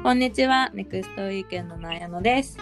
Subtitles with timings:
[0.00, 2.56] こんにちは、ネクストウィークエンドの綾野です、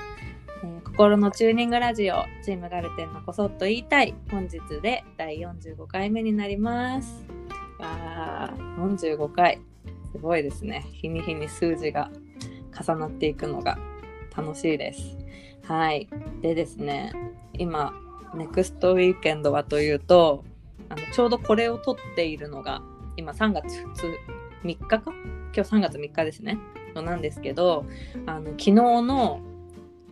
[0.64, 7.24] えー心のチューニングラジオ、チームガルテンのこそっと言いたい、本日で第45回目になります。
[7.78, 9.60] わー、45回。
[10.12, 10.86] すごいですね。
[10.92, 12.10] 日に日に数字が
[12.72, 13.78] 重なっていくのが
[14.34, 15.16] 楽しいです。
[15.62, 16.08] はい。
[16.40, 17.12] でですね、
[17.52, 17.92] 今、
[18.34, 20.42] ネクストウィークエンドはというと、
[20.88, 22.82] あのちょうどこれを撮っているのが、
[23.16, 23.84] 今3月2
[24.64, 25.02] 3日か？
[25.04, 26.58] 今日3月3日ですね。
[26.96, 27.86] のなんですけど、
[28.26, 29.40] あの昨日の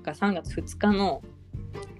[0.02, 1.22] が3月2日の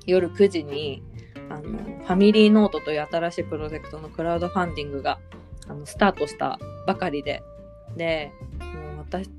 [0.07, 1.03] 夜9時に
[1.51, 5.19] あのファミリーノートという新しいプロジェクトのクラウドファンディングが
[5.69, 7.43] あのスタートしたばかりで
[7.97, 9.31] でもう私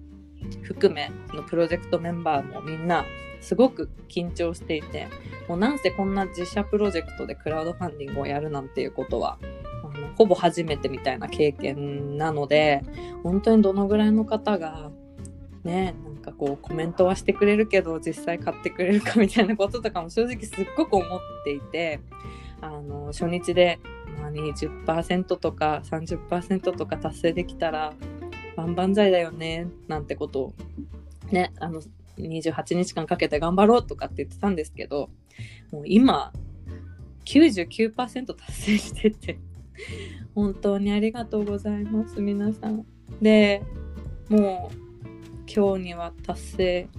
[0.63, 3.05] 含めのプロジェクトメンバーもみんな
[3.41, 5.07] すごく緊張していて
[5.47, 9.37] もうなんせこんな自社プロジェクトでクラウドファンディングをやるなんていうことは
[9.83, 12.81] あのほぼ初めてみたいな経験なので
[13.23, 14.91] 本当にどのぐらいの方が
[15.65, 21.99] ねなんかこうコメントはしてくれるけど実際買ってくれるかみたいなこととかも正直すっごく思っていて
[22.61, 23.79] あの初日で、
[24.21, 27.93] まあ、20%とか30%とか達成できたら
[28.55, 30.53] 万々歳だよねなんてことを
[31.31, 31.81] ねあの
[32.17, 35.09] 28日間かけて頑張ろうとかって言ってたんですけど
[35.71, 36.31] もう今
[37.25, 39.39] 99%達成してて
[40.33, 42.85] 本当にありがとうございます皆さん。
[43.21, 43.63] で
[44.29, 44.84] もう
[45.55, 46.89] 今日には達成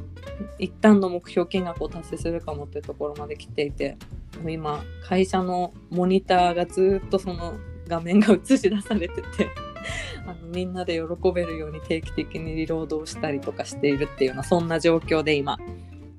[0.59, 3.99] 一旦の目標金額を達成するかもっていうところまで来ていて
[4.43, 9.51] もう今会社のモニターがずっとその画面が映し出されてて
[10.27, 15.59] あのみんなで喜べるように定期的にリロードをしたりとかしているっていうようなそんな状況で今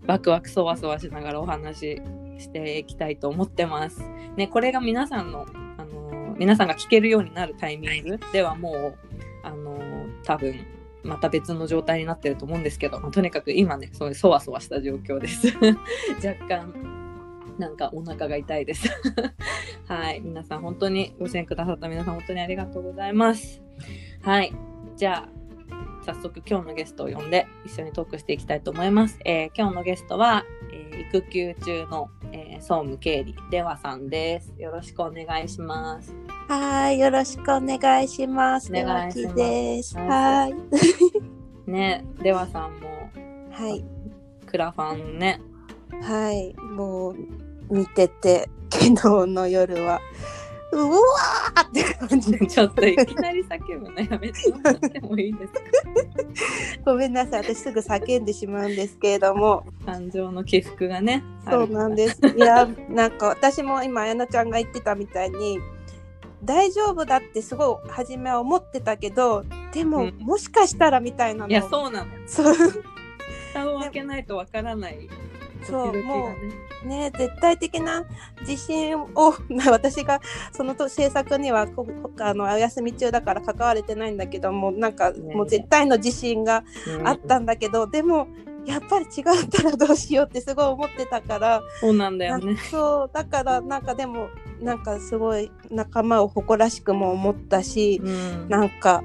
[0.05, 2.01] ワクワクそわそわしながらお話し
[2.39, 4.01] していきたいと思ってます。
[4.37, 8.95] ね、これが皆さんの、あの皆さんが聞けるようになるタイミングではもう、
[9.43, 9.77] あの
[10.23, 10.55] 多分
[11.07, 15.47] また別の状態になってると思うんですけど、まあとにかく今ねそういうそわそわした状況です。
[16.23, 16.73] 若干
[17.57, 18.87] なんかお腹が痛いです。
[19.87, 20.21] はい。
[20.21, 23.61] 皆さん本当にご支援くださった皆さん本当にありがとうございます。
[24.21, 24.53] はい。
[24.95, 25.29] じゃあ
[26.05, 36.15] 早速今日のゲストを呼んで一緒にトークしていきたいと思います、えー今日のゲストは、えー育休中の、えー総務経理ではさんですよろしくお願いします
[36.47, 38.71] はい、よろしくお願いします。
[38.71, 39.97] お願いしますです。
[39.97, 40.55] はいはい。
[41.69, 42.87] ねではさんも
[43.51, 43.83] はい。
[44.45, 45.41] クラファンね
[46.01, 46.53] はい。
[46.55, 47.15] もう、
[47.69, 48.93] 見てて、昨日
[49.27, 49.99] の夜は、
[50.71, 52.37] うわーって感じ。
[52.47, 55.59] ちょっといきなり叫ぶのやめてもいいですか
[56.85, 57.43] ごめんなさい。
[57.43, 62.19] 私すぐ叫んでしまうんですけれども、感情の起伏がねそうなんすです。
[62.35, 65.59] いや、なんか私も今、あやなちゃんが言ってたみたいに、
[66.43, 72.55] 大丈夫だってすごい初めは思ってたけどでも、うんもしかしたらみたいなのいやそうなのそう
[73.53, 75.09] 蓋を開けないとわからない
[75.71, 76.67] そうドキドキがね。
[76.85, 78.05] ね絶対的な
[78.41, 79.07] 自信を
[79.49, 81.87] まあ 私がそのと制作にはこ
[82.19, 85.35] あのお休み中だから関われてないんだけどもなんかね。
[85.35, 86.63] もう絶対の自信が
[87.03, 88.27] あったんだけど、でも
[88.65, 92.57] やっぱり違ったらどうしようってすごい思ってたから、そうなんだよね。
[92.69, 94.29] そうだからなんかでも
[94.61, 98.49] なんかすごい仲間を誇らしくも思ったし、うん。
[98.49, 99.03] なんか、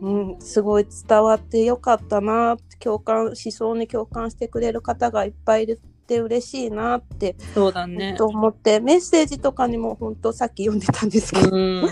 [0.00, 8.14] うん、すごい伝わってよかったな共感思想に共感してくれる方がいっぱいいるって嬉しいなって、そうだね。
[8.18, 11.88] と思ってメッセージとかにも本当さっき読んでたんですけど、うん。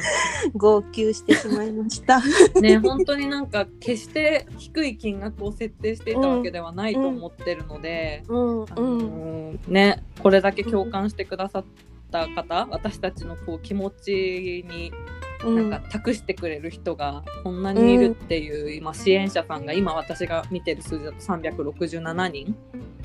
[0.54, 2.20] 号泣してしまいました。
[2.60, 11.64] ね本当になんか決して低い金額を設定していたわけではないと思ってるので、うんあのねこれだけ共感してくださっ
[12.10, 22.56] た方、私たちのこう気持ちにうんなんか託してくれる人がこんなにいるっていう、今支援者さんが今私が見てる数字だと367人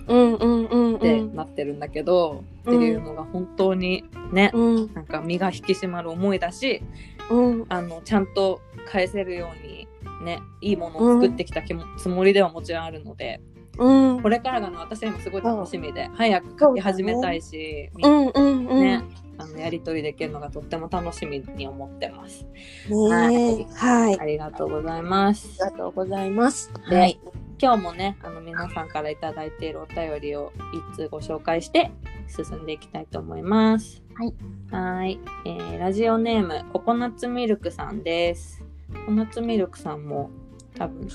[0.08, 4.04] うんうんうんうってんなってるんだけど、うんっていうのが本当に
[4.34, 4.94] ね、うん。
[4.94, 6.84] なんか身が引き締まる思いだし
[7.30, 7.66] うん。
[7.70, 8.62] あのちゃんと
[8.92, 9.88] 返せるように
[10.26, 11.62] ねいいものを作ってきた
[11.98, 13.40] つもりではもちろんあるので
[13.78, 14.22] うん。
[14.22, 18.82] これからがね私は今すごい楽しみで、早く書き始めたいし、みうんうんうん。
[18.82, 19.04] ね
[19.38, 22.46] あのやり取りできるのがとっても楽しみに思ってます。
[22.90, 25.48] ねはい、あありがとうございます。
[25.54, 26.72] りがとうございます。
[26.90, 27.20] ではい、
[27.62, 30.52] 今日もねあの皆さんからいただいているお便りを
[30.92, 31.92] 一通ご紹介して
[32.28, 34.02] 進んでいきたいと思います。
[34.16, 34.34] はい。
[34.72, 38.64] はい、えーラジオネームココナッツミルクさんです。
[38.92, 40.32] ココナッツミルクさんも
[40.78, 41.08] 多分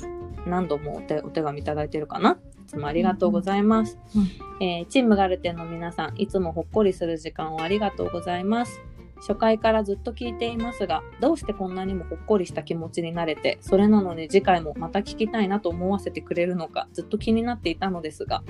[0.46, 2.38] 何度もお手お手紙いただいてるかな？
[2.72, 4.66] いつもありがとうございます、うん。
[4.66, 8.80] えーチームガルテンの皆さんいつもほっこりする時間をありがとうございます。
[9.16, 18.42] 初回からずっと聞いていますがどうしてこんなにもほっこりした気持ちになれてそれなのに次回もまた聞きたいなと思わせてくれるのかずっと気になっていたのですが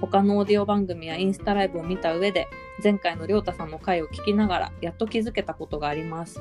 [0.00, 2.48] 他のオーディオ番組やインスタライブを見た上で
[2.82, 6.40] 前回のりょうたさんの回を聞きながらやっと気づけたことがあります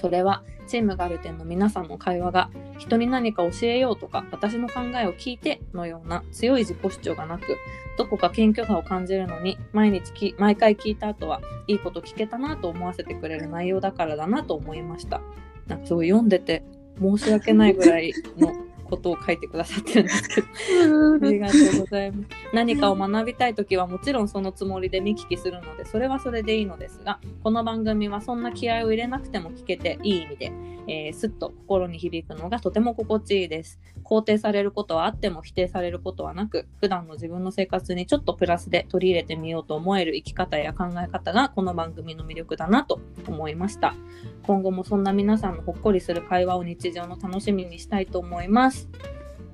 [0.00, 7.56] それはチームガルテンの皆さんの会話が人に何か教えようとか私の考えを聞いてのような強い自己主張がなく
[7.96, 15.20] どこか謙虚さを感じるのに毎日毎回聞いた後はいいこと聞けたなと思わせてくれる内容だからだなと思いました。
[15.66, 16.64] なんかすごい読んでて
[17.00, 18.52] 申し訳ないぐらいの
[18.88, 22.28] ことを書いてくださってるんですけどありがとうございます。
[22.52, 30.52] 何かを学びたいときはもちろんそのつもりで見聞きするので、それはそれでいいのですが、この番組はそんな気合を入れなくても聞けていい意味で、
[30.86, 33.78] えー、すっと心に響くのがとても心地いいです。
[34.04, 43.94] 肯定されることはあっても否定されることはなく、普段の自分の生活にちょっとプラスで取り入れてみようと思える生き方や考え方がこの番組の魅力だなと思いました。
[44.42, 48.88] 今後もそんな皆さんのほっこりする会話を日常の楽しみにしたいと思います。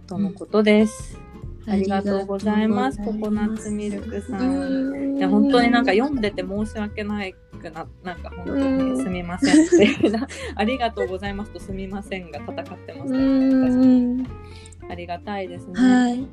[0.07, 1.19] とのことです。
[1.67, 2.99] ありがとうございます。
[2.99, 5.17] ココナッツミルクさん。
[5.17, 7.35] いや本当になんか読んでて申し訳ない
[7.65, 14.27] くななんか本当にすみませんってな ありがとうございますとすみませんが戦ってますうねん
[14.91, 15.75] ありがたいですね。
[15.75, 16.27] はい。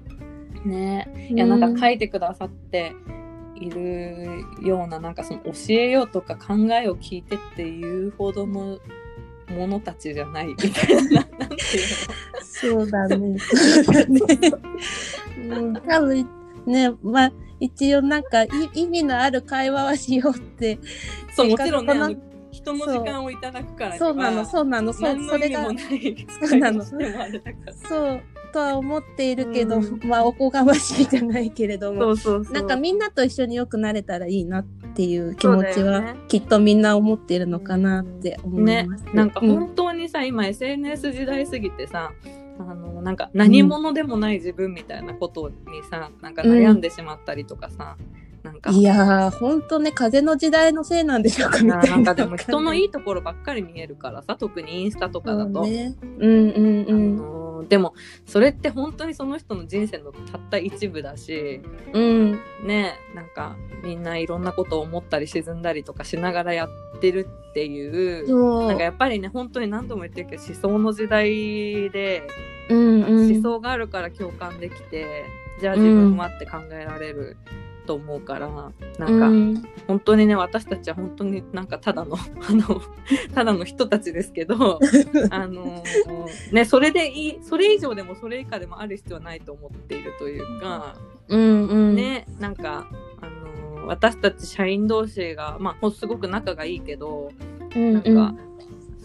[0.67, 2.93] ねいやなんか書いてくださって
[3.61, 8.79] いるようななんかその教えようとか考えを聞いてっていうほどの
[9.49, 13.39] ものたちじゃないみたいなななんていうの そうだね。
[13.39, 14.57] そ
[15.37, 16.27] うん、多分
[16.65, 20.79] ね、まあ、一応なんかい意味のある会話はしようって。
[21.35, 22.17] そうもちろんね
[22.51, 26.97] 人の時間をいただくからそうなの、そうなの、そ何の意味それがもないそうなのそ
[28.11, 32.01] うとは思っているけど、うん まあおこがましいじゃないけれども。
[32.01, 39.05] そうそうそうなんかみんなと一緒によくなれたらいいなっていう気持ちはねきっとみんな思っているのかなって思いねます。
[39.13, 42.11] なんかうん本当にさ、今 SNS 時代すぎてさ
[42.59, 45.55] あのなんか何者でもない自分みたいなことに
[45.89, 47.97] さ、なんか悩んでしまったりとかさ、
[48.43, 51.89] なんかいやー、ほんとね、風の時代のせいなんでしょうかみたいな。
[51.89, 55.95] なんかでも人のいいところばっかり見えるからさ特にインスタとかだと、ね。
[56.19, 57.40] うんうんあうん。
[57.61, 57.93] のでも
[58.25, 61.61] それって本当にその人の人生のたった一部だし
[61.93, 62.31] うん。
[62.63, 68.67] ねなんかみんないろんなことを思ったり沈んだりとかしながらやってるっていう。
[68.67, 72.27] なんかやっぱりね本当に何度も言ってるけど思想の時代で、
[72.69, 73.31] うんうん。
[73.31, 75.25] 思想があるから共感できて
[75.59, 77.37] じゃあ自分はって考えられる
[77.85, 78.47] と思うから、
[78.97, 82.15] なんか、うん本当にね私たちは本当になんかただの
[82.47, 82.81] あの
[83.33, 84.79] ただの人たちですけど
[85.29, 85.83] あの
[86.51, 90.95] ねそれでいいそれ以上でもそれ以下でもある必要はないと思っているというか、
[91.27, 91.95] うんうん。
[91.95, 92.87] ねなんか
[93.21, 97.31] あの私たち社員同士がまあほすごく仲がいいけど
[97.75, 98.35] うんなんか、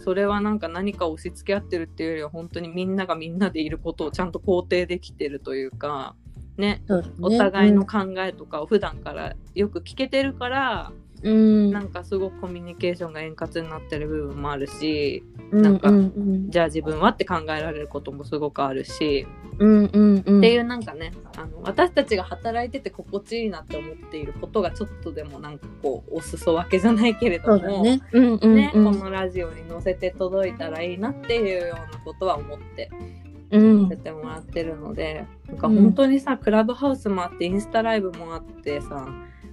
[0.06, 6.14] それはなんか何か押し付け合ってるっていうよりは本当にみんながみんなでいることをちゃんと肯定できてるというか
[6.56, 10.92] ねねお互いの考えとかを普段からよく聞けてるから、
[11.22, 19.26] うん、なんかすごくコミュニケーションが円滑になってる部分もあるしうん、なんかうんうんじゃあ自分はって考えられることもすごくあるし、
[19.58, 20.38] うんうんうん。
[20.38, 28.00] っていうなんかねあの私たちが働いてて心地いいなって思っていることがちょっとでもなんかこうお裾分けじゃないけれども、ね。
[28.12, 28.54] うんうんうん。
[28.54, 39.06] ねこのラジオに載せて届いたらいいなっていうようなことは思ってうんさせてもらってるので、なんか本当にさ、クラブハウスもあってインスタライブもあってさ、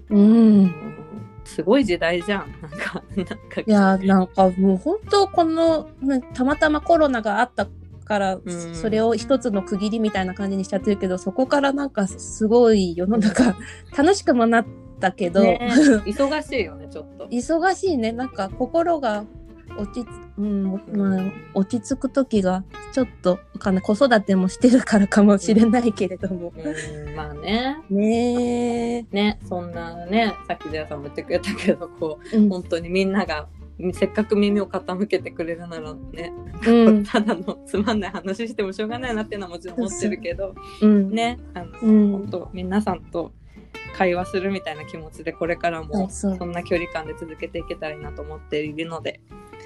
[0.09, 0.19] うん。
[0.19, 0.75] うん
[1.45, 2.51] すごい時代じゃん。
[2.61, 7.67] なんかなんかいやーなんかもう本当このねたまたまコロナがあった
[8.05, 8.41] から、ん。
[8.73, 13.55] それを一つの区切りみたいな感じにしちゃってるけどそこからなんかすごい世の中
[13.95, 14.65] 楽しくもなっ
[14.99, 15.59] たけど、ね
[16.05, 17.27] 忙しいよねちょっと。
[17.27, 18.11] 忙しいね。
[18.11, 19.25] なんか心が
[19.77, 20.63] 落ち,、うん
[20.93, 27.77] まあ、落ち着く時がちょっとわかんない子育てもしてるからかもしれないけれども、うんまあね。
[27.89, 32.49] ねえ、ねそんなねさっきジェアさんも言ってくれたけどこううん。
[32.49, 33.47] 本当にみんなが
[33.93, 36.31] せっかく耳を傾けてくれるならね、
[36.67, 37.03] うん。
[37.05, 41.09] ただのつまんない話してもしょうがないなっていうのはもちろん思ってるけどうん。
[41.11, 42.11] ねあの、うん。
[42.11, 43.31] 本当皆さんと
[43.97, 49.21] 会話するみたいな気持ちでこれからもそんな距離感で続けていけたらいいなと思っているので、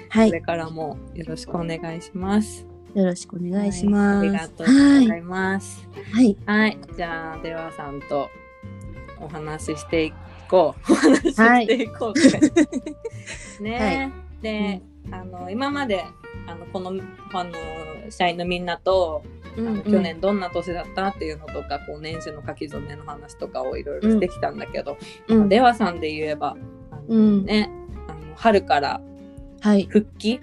[0.08, 0.28] はい。
[0.28, 2.66] これからもよろしくお願いします。
[2.94, 4.28] よろしくお願いします、はい。
[4.28, 5.88] ありがとうごはいざいます。
[6.12, 6.36] はい。
[6.46, 8.28] はい、じゃあ、ではさんと
[9.20, 10.12] お話ししてい
[10.48, 10.92] こう。
[10.92, 12.12] お話ししていこ
[13.60, 13.62] う。
[13.62, 16.04] ね、で、あの、今まで、
[16.46, 16.92] あの、この、
[17.32, 17.52] あの、
[18.10, 19.22] 社員のみんなと、
[19.56, 24.96] あの去年どんな年だったっていうのとか、こう、年始の書き初めの話とかをいろいろしてきたんだけど、
[25.26, 26.56] うん、ではさんで言えば、
[26.90, 27.44] あのうん。
[27.44, 27.70] ね、
[28.06, 29.00] あの春から
[29.60, 29.84] はい。
[29.90, 30.40] 復帰？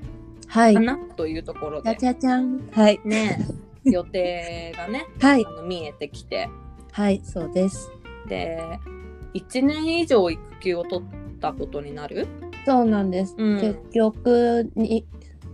[0.48, 0.80] はいか。
[0.82, 2.60] な、というところでじゃじゃじゃん。
[2.72, 3.00] はい。
[3.06, 3.46] ね
[3.84, 5.50] 予定がね はいあ。
[5.52, 6.50] の見えてきて
[6.92, 7.92] はい、そうです。
[8.28, 8.80] で
[9.34, 12.28] 1年以上育休を取ったことになる？
[12.66, 13.36] そうなんです。
[13.38, 15.06] うん結局に、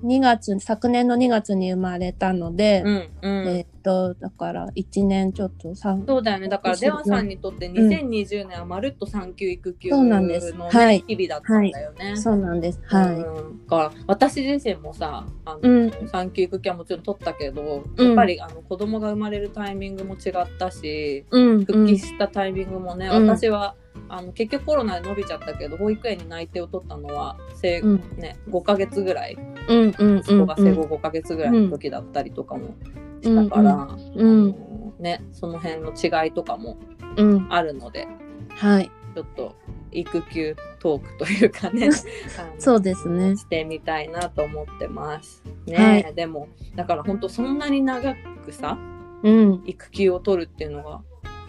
[0.03, 12.15] 2月、昨年の2月に生まれたので、うんうん、えと、だから1年ちょっと3、そうだよねだからそう出羽さんにとってん2020年はまるっと産休育休の、そうなんですねはい日々だったんだよね。
[12.15, 12.79] そうなんです。
[12.85, 13.15] はい。
[13.15, 21.65] うん、だから私自身もさあの、うん産休育休はもちろん取ったけど、うんやっぱりあの子供が生まれるタイミングも違ったしうん。
[21.65, 23.75] 復帰したタイミングもね、うん私は
[24.07, 29.77] あの結局コロナで伸びちゃったけど保育園に内定を取ったのは生、うんね、5ヶ月ぐらいうん。
[29.77, 29.95] うん。
[29.97, 30.17] うん。
[30.19, 32.75] 息子が生後5ヶ月ぐらいの時だったりとかも
[33.21, 36.77] したから、うんあうんのね、その辺の違いとかも
[37.17, 37.47] うん。
[37.49, 38.07] あるので
[38.49, 38.91] はい。
[39.15, 39.55] ちょっと
[39.91, 41.89] 育休トークというかね
[42.57, 43.35] そうですね。
[43.35, 45.43] してみたいなと思ってます。
[45.65, 48.77] ね、はいでもだから本当そんなに長くさ
[49.23, 49.63] うん。
[49.65, 51.01] 育休を取るっていうのが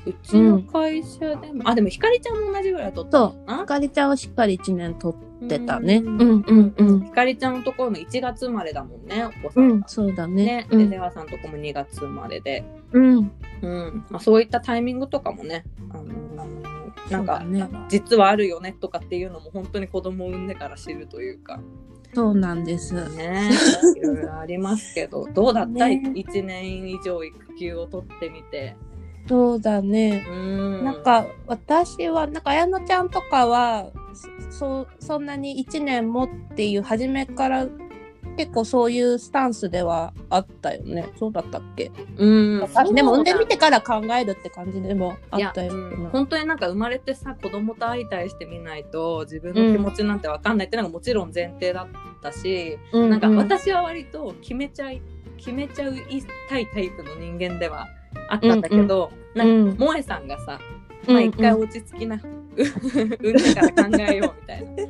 [0.04, 3.60] うちの会社でも、あでもひかりちゃんも同じぐらい取ったのかな？
[3.62, 5.96] あかりちゃんはしっかり1年取ってたね。
[6.04, 7.04] ううんんうんうん。
[7.04, 9.60] ひかりちゃんのところも1月生まれだもんねお子さ。
[9.60, 10.66] うんん、そうだねね。
[10.70, 13.30] でうん出羽さんとこも2月生まれで、うん。
[13.62, 16.72] うんまあ、そういったタイミングとかもね、あのー
[17.10, 21.60] なんか、ね実はあるよねとかっていうのも本当に子供を産んでから知るというか
[22.14, 22.94] そうなんです。
[23.16, 23.50] ね
[23.96, 28.76] いろいろありますけどどうだった、 ね1年以上育休を取ってみて。
[29.28, 30.24] そうだね。
[30.28, 30.84] うん。
[30.84, 33.90] なんか私はなんか綾乃ちゃんとかは
[34.50, 37.66] そそんなに1年もっていう初めから
[38.36, 41.08] 結構そういうスタンスではあったよね。
[41.18, 42.26] そうだったっけ、う
[42.60, 42.68] ん。
[42.74, 46.04] あでも産んでみてかから考えるって感じでもあったようん。
[46.04, 55.02] な本当になんか生まれてさ子供と相対してみないと自分の気持ちなんて分かんないっていうのがもちろん前提だったし、うんなんかうん私は割と決めちゃい
[55.36, 55.94] 決めちゃう
[56.48, 57.88] たいタイプの人間では
[58.28, 59.66] あったんだけど、うんうん。
[59.66, 60.60] なんか萌えさんがさ、
[61.06, 62.20] まあ一回落ち着きな、
[62.56, 64.88] 産んでから考えようみたいな、ね、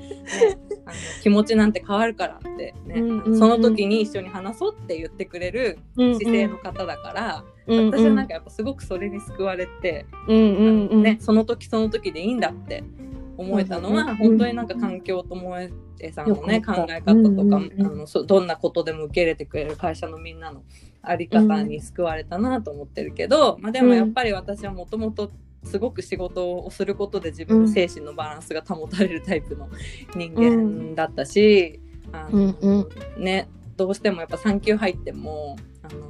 [0.84, 3.38] あの気持ちなんて変わるからってね、うんうんうん。
[3.38, 7.52] その時に一緒に話そうって言ってくれる姿勢の方だから、うん
[7.90, 11.02] 私はなんかやっぱすごくそれに救われて、うんうんうん。
[11.02, 12.82] ね、その時その時でいいんだって
[13.36, 15.52] 思えたのは、うん本当になんか環境と萌
[16.00, 17.86] えさんのね、考え方とか、うんうんうん。
[17.86, 20.62] あのそどんなことでも受け入れてくれる会社のみんなの
[21.02, 25.30] あり方に救われたなと思ってるけど、まあ、でもやっぱり私はもともと
[25.64, 29.68] すごく仕事をすることで自分の精神のバランスが保たれるタイプの
[30.14, 31.80] 人間だったし、
[32.12, 32.72] あのう
[33.18, 33.22] ん。
[33.22, 35.56] ね、どうしてもやっぱ産休入っても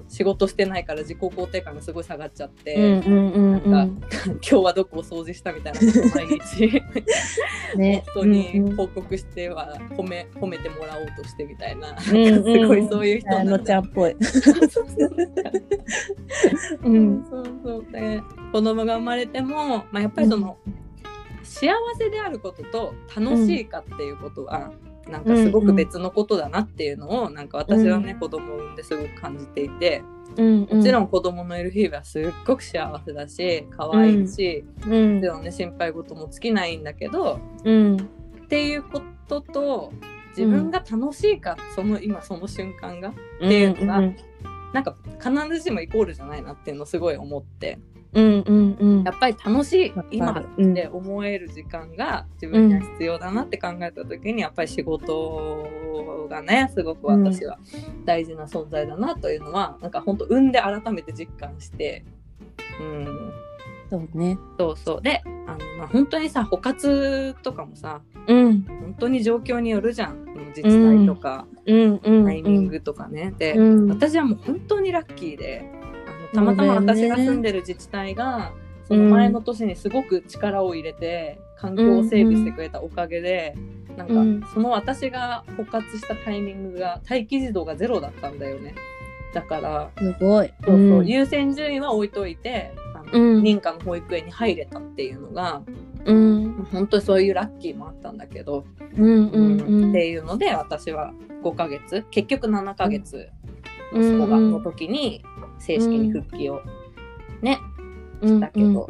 [0.09, 3.71] 仕事してないから自己肯定感がすごい下がっちゃって、うんうんうんうん。
[3.71, 6.83] なんか 今日はどこを掃除したみたいなことを毎日。
[7.77, 8.05] ね。
[8.15, 12.35] 夫にうんうん報告しては褒め褒めてもらおうとしてみたいな、うんうん。
[12.35, 14.13] うんすごいそういう人綾なんだ乃ちゃんっぽい。
[14.13, 14.17] う
[16.85, 17.25] うん。
[17.31, 18.21] そうそうで
[18.53, 20.59] 子供が生まれても、まあ、やっぱりその、
[21.43, 24.73] 幸せであることと楽しいかっていうことは、
[25.11, 30.03] なんかすごく別のことだなっていうのを、なんか私はね、うん子供を産んですごく感じていて
[30.37, 35.21] うんもちろん子供のいる日々はすっごく幸せだし可愛いし、うん。
[35.21, 37.97] もね心配事も尽きないんだけどうん。
[37.97, 39.93] っていうことと
[40.37, 44.17] 自分が楽しいか、その今その瞬間がっていうのがうん
[44.73, 47.79] なんか必ずしもイコールじゃないなっていうのをすごい思って
[48.15, 49.03] うんうんうん。
[49.05, 55.67] やっぱり楽しい今って思える時間が自分には必要だなって考えた時にやっぱり仕事
[56.29, 57.59] がねすごく私は
[58.05, 62.05] 大事な存在だなというのはなんか本当産んで改めて実感して。
[62.81, 63.33] うん。
[63.91, 64.39] そうね。
[64.59, 65.03] そうそう。
[65.03, 68.63] であの、まあ、本当にさ補活とかもさうん。
[68.63, 70.33] 本当に状況によるじゃん。
[70.57, 72.01] 自治体とか、うん。
[72.03, 72.25] うん。
[72.25, 73.89] タイミングとかね、で、うん。
[73.89, 75.65] 私はもう本当にラッキーで
[76.33, 78.53] たまたま私が住んでる自治体が
[78.89, 83.55] その前の年にすごく力を入れて環境を整備してくれたおかげで、
[83.97, 84.43] なんか、うん。
[84.53, 88.75] その私が補活したタイミングが待機児童がゼロだったんだよね。
[89.33, 90.53] だからすごい。
[90.65, 91.07] そうそう、うん。
[91.07, 93.43] 優先順位は置いといてあの、うん。
[93.43, 95.63] 認可の保育園に入れたっていうのが
[96.05, 96.69] うん。
[96.73, 98.65] 本当にそういうラッキーもあったんだけど、
[98.97, 99.91] うんうんうん。
[99.91, 101.13] っていうので私は
[101.45, 103.31] 5ヶ月結局7ヶ月
[103.93, 104.03] うん。
[104.03, 105.25] 息子がの時に
[105.67, 106.61] 正式に復帰を
[107.41, 107.59] ね、
[108.21, 108.89] うんだけど。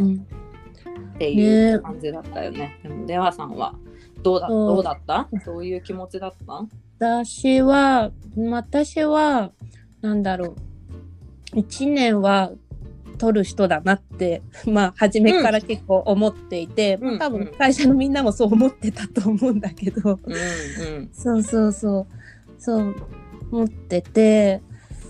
[1.14, 2.78] っていう感じだったよね。
[2.82, 3.74] でも出羽さんは
[4.22, 5.28] どうだどうだった？
[5.46, 6.66] どういう気持ちだった？
[6.98, 8.10] 私は、
[8.50, 9.52] 私は、
[10.00, 10.46] なんだろ
[11.54, 11.58] う。
[11.58, 12.50] 一年は
[13.18, 17.18] 取る人だなって、 まあ、初めから結構思っていて、うん。
[17.18, 21.08] まあ多分会社のみんなもそう思ってたと思うんだけど、うんうん。
[21.12, 22.06] そうそうそう、
[22.58, 22.94] そう
[23.52, 24.62] 思ってて、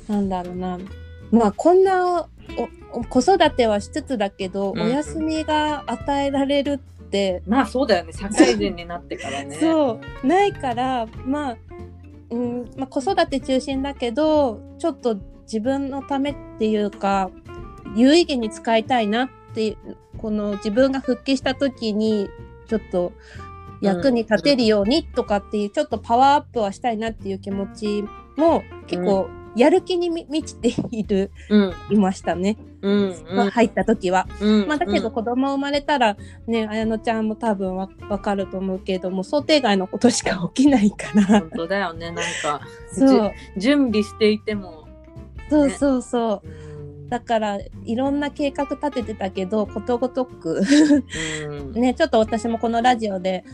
[0.09, 0.79] なんだろうな。
[1.33, 2.29] まあ、こんな
[3.09, 4.83] 子育てはしつつだけど、うん。
[4.83, 8.13] お休みが与えられるって、まあそうだよね。
[8.13, 9.57] 社会人になってからね。
[9.59, 11.57] そう、ないから、まあ、
[12.31, 17.31] うんまあ、子育て中心だけど、ちょっと自分のためっていうか、
[17.97, 19.77] 有意義に使いたいなって、
[20.19, 22.29] この自分が復帰した時に、
[22.69, 23.13] ちょっと
[23.81, 28.05] 役に立てるようにとかっていう、ちょっとパワーアップはしたいなっていう気持ち
[28.37, 32.57] も結構やる気にみ満ちている、うんいましたね。
[32.81, 34.27] うんまあ入った時は。
[34.41, 36.17] うんまあだけど子供生まれたら
[36.47, 41.51] ね、綾乃ちゃんも多分わわかると思うけども、想定外のことしか起きないから本。
[41.51, 42.61] 当だよねなんか
[42.93, 43.33] そう。
[43.57, 44.87] じ準備していても
[45.49, 46.49] そうそうそう。
[46.67, 46.73] うん
[47.13, 50.63] だから、いろんな計画立ててたけど、ことごとく、
[51.47, 53.45] うん ね、ちょっと私もこのラジオで、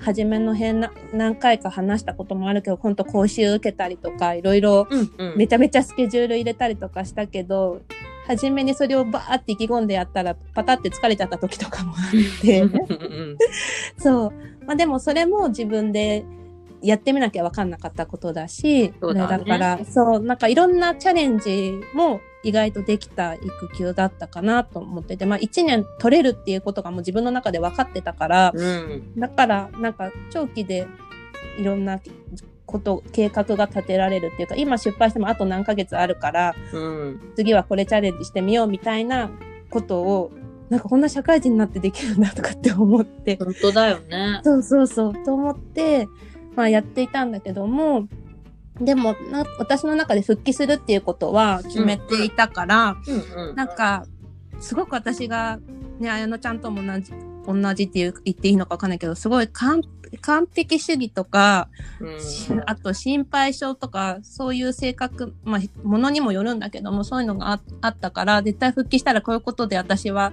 [0.00, 5.36] 初めの辺な何回か話したこともあるけど、本当講習受けたりとか、いろいろうんうん。
[5.36, 7.80] めちゃめちゃスケジュール入れたりとかしたけど、
[8.26, 13.36] 初めにそれをバーって意気込んでやったら、パタって疲れちゃった時とかもあって、うん
[13.98, 14.32] そう。
[14.66, 16.24] まあでもそれも自分で
[16.82, 19.20] やってみなきゃ分かんなかったことだし、だね。
[19.38, 29.18] ねから、そう、なんかいろんなチャレンジも意外とできた育休だったかなと思ってて、まあ1年取れるっていうことがもう自分の中で分かってたから、うん。
[29.18, 30.86] だからなんか長期で
[31.58, 31.98] いろんな
[32.64, 37.32] こと、計画が立てられるっていうか、今失敗してもあと何ヶ月あるから、うん。
[37.34, 39.28] 次はこれチャレンジしてみようみたいな
[39.70, 40.30] ことを、
[40.70, 44.40] なんかこんな社会人になってできるんだとかって思って、本当だよね。
[44.44, 46.06] そうそうそう、と思って、
[46.54, 48.06] まあやっていたんだけども、
[48.80, 53.56] でもな、私の中で復帰するっていうことは決めていたから、うんうん。
[53.56, 54.06] なんか、
[54.60, 55.58] すごく私が、
[55.98, 57.12] ね、綾乃ちゃんとも同じ、
[57.46, 59.82] 同じっていう言っていいのかわかんないけど、すごい完
[60.20, 61.68] 完璧主義とか、
[62.20, 70.32] しあと心配性とか、そういう性格、まあ、ものにもよるんだけども、そういうのがああったから、絶対復帰したらこういうことで私は、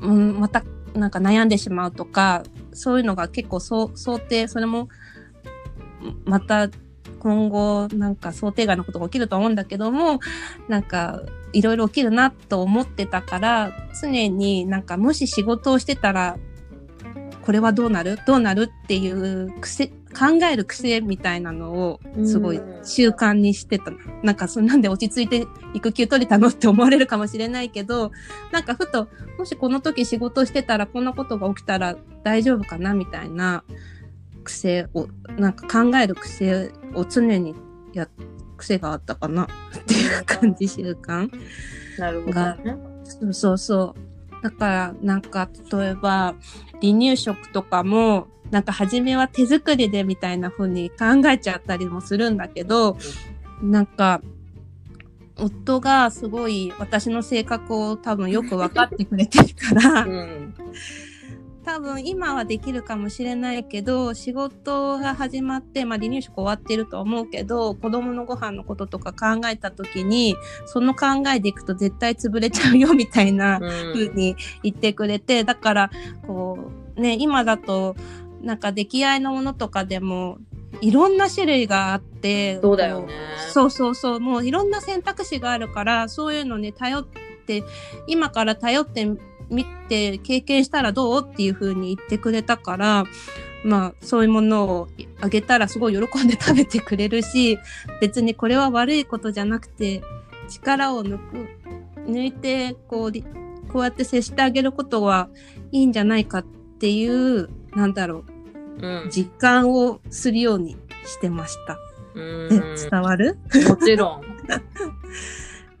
[0.00, 0.62] うん、また、
[0.94, 2.42] なんか悩んでしまうとか、
[2.72, 4.88] そういうのが結構想定、それも、
[6.24, 6.68] また
[7.22, 10.18] 今後なんか想定外のことが起きると思うんだけども、
[10.66, 16.36] なんかいろいろ起きるなと思ってたから、常になんかもし仕事をしてたら、
[17.44, 18.18] これはどうなる？
[18.26, 23.92] どうなるっていう癖、考える癖みたいなのをすごいうん習慣にしてた。
[24.24, 28.10] なんかそんなんで落ち着いて育休取れたのって思われるかもしれないけど、
[28.50, 29.06] なんかふと、
[29.38, 33.62] もしこの時仕事してたらこんなことが起きたら大丈夫かなみたいな
[34.42, 37.54] 癖を、なんか考える癖を常に
[37.92, 38.08] や、
[38.56, 39.48] 癖があったかなっ
[39.86, 41.30] ていう感じ、習慣。
[41.98, 44.42] なるほどねそうそうそう。
[44.42, 46.34] だから、なんか、例えば、
[46.80, 52.96] 離乳食とかも、なんか、初めは手作りでみたいな風に考えちゃったりもするんだけど、
[53.62, 54.20] なんか、
[55.36, 60.54] 夫がすごい私の性格を多分よく分かってくれてるからう、ん
[61.64, 75.90] 多分今はできるかもしれないけど、仕事が始まって、まあ離乳食終わってると思うけど、子供のご飯のこととか考えた時に、その考えでいくと絶対潰れちゃうよみたいな風に言ってくれて、だから、
[76.26, 77.94] こう、ね、今だと、
[78.42, 80.38] なんか出来合いのものとかでも、
[80.80, 83.12] いろんな種類があって、そうだよね。
[83.50, 87.06] そうそうそう、もういろんな選択肢があるから、そういうのに頼っ
[87.46, 87.62] て、
[88.06, 89.08] 今から頼って
[89.52, 93.04] みて経験したらどうっていう風に言ってくれたから、
[93.64, 94.88] まあそういうものを
[95.20, 97.58] あげたらすごい喜んで食べてくれるし、
[98.00, 100.02] 別にこれは悪いことじゃなくて、
[100.48, 101.48] 力を抜く、
[102.08, 103.24] 抜いて、こうり、
[103.72, 105.28] こうやって接してあげることは
[105.70, 106.44] いいんじゃないかっ
[106.78, 108.24] ていう、なんだろ
[108.80, 109.02] うん。
[109.06, 111.78] う、実感をするようにしてました。
[112.14, 112.48] うん。
[112.52, 113.38] え伝わる？
[113.68, 114.22] もちろん。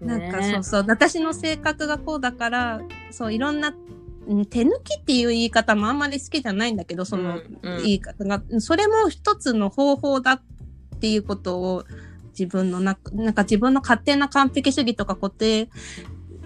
[0.00, 2.80] なんかねそうそう、私の性格がこうだから、
[3.12, 7.82] そういろんな、うん手抜きっていう言い方もあんまり好きじゃないんだけど、そのうんうん。
[7.82, 10.42] 言い方が、それも一つの方法だっ
[11.00, 11.84] ていうことを
[12.28, 15.68] 自分の中、なんか自分の勝手な完璧主義とか固定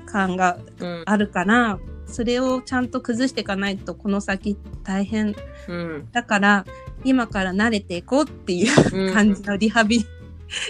[0.07, 1.03] 感がうん。
[1.05, 5.35] あるから、それをちゃんと崩していかないとこの先大変。
[5.69, 6.09] うん。
[6.13, 6.65] だから
[7.05, 9.13] 今から慣れていこうっていううん。
[9.15, 10.07] 感じのリハビリ、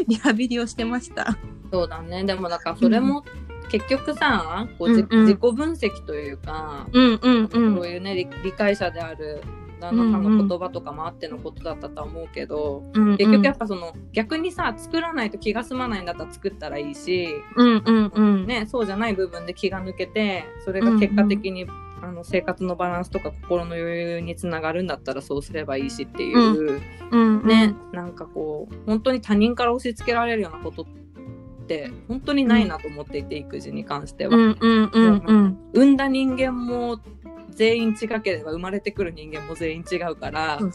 [0.08, 1.36] リハビリをしてました。
[1.70, 2.24] そうだね。
[2.24, 3.24] でもだからそれも
[3.70, 7.76] 結局さこうじうんうん自己分析というかうんうんうん。
[7.76, 9.42] そういうね理理解者である
[9.80, 18.46] 旦那さんの言葉とかもあってのことだったとは思うけど、うんうん結局やっぱその逆にさ作らないと気が済まないんだったら作ったらいいし、うんうんうん。
[18.46, 21.66] ね、そうじゃない部分で気が抜けてそれが結果的に、
[22.02, 27.46] あの生活のバランスとか心の余裕につながるんだったらそうすればいいしっていう、うんうん。
[27.46, 30.86] ね、なんかこう本当に他人から押し付けられるようなこと
[31.66, 34.36] って本当にないなと思っていて、育児に関しては。
[34.36, 35.58] うんうんうんうん。
[35.74, 37.00] 産んだ人間も
[37.50, 40.66] 全員違ければ生まれてくる人間も全員違うから、な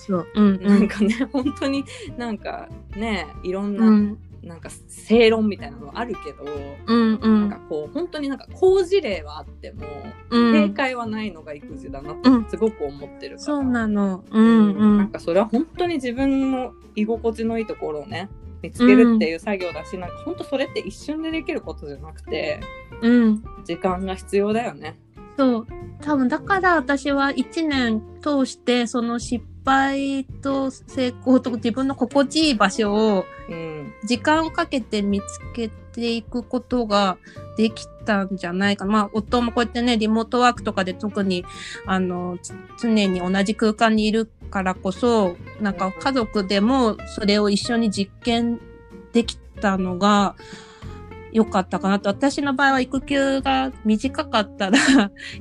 [0.79, 0.87] んん。
[0.87, 1.85] かね本当に
[2.17, 6.43] なんかねいろんな、うんなんか正論みたいなのはあるけど、
[6.87, 9.83] うんうなんんかこう本当になんか好事例はあっても、
[10.31, 10.51] うん。
[10.51, 14.23] 正解はないのが育児だなってうんすごく思ってるから、そうなの。
[14.31, 15.11] うんうなんん。
[15.11, 18.29] かそれは本当に自分の居心地のいいところをね
[18.61, 22.59] 見つけるっていう作業だし、なんか本当それって一瞬でできることじゃなくて
[23.01, 23.43] うん。
[23.65, 24.97] 時間が必要だよね。
[25.37, 25.67] そう。
[26.01, 37.17] 多分だから私は一年通してその失敗と成功と自分の心地いい場所をうん、時間をかけて見つけていくことが
[37.57, 38.91] できたんじゃないかな。
[38.91, 41.45] まあ、夫もこうやってね、リモートワークとかで特に、
[41.85, 48.59] あの、つ常に同じ空間にいるからこそ、なんか家族でもそれを一緒に実験
[49.13, 50.35] できたのが
[51.31, 52.09] 良かったかなと。
[52.09, 54.77] 私の場合は育休が短かったら、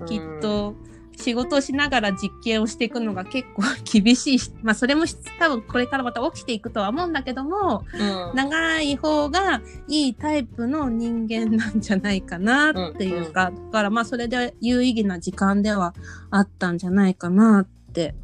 [0.06, 0.74] きっと
[1.16, 5.04] 仕事をしながら実験をしていくのが結構厳しいし、まあそれも
[5.38, 15.94] 多分これからまた起きていくとは思うんだけども、うん、長い方がいいタイプの人間なんじゃないかなっていうか、だからまあそれで有意義な時間では
[16.30, 18.14] あったんじゃないかなって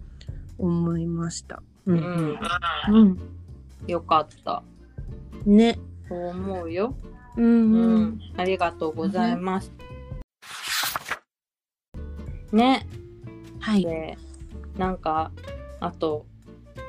[0.59, 1.63] 思いました。
[1.87, 1.93] う。
[1.93, 2.39] うんん、
[2.89, 3.19] うん。
[3.87, 4.63] よかった。
[5.45, 5.79] ね。
[6.09, 6.95] そう思うよ。
[7.37, 8.03] うんううん。
[8.05, 9.73] ん、ありがとうございます。
[12.53, 12.87] ね、
[13.61, 13.85] はい。
[13.85, 14.17] で、
[14.79, 15.33] なんか、
[15.81, 16.27] あと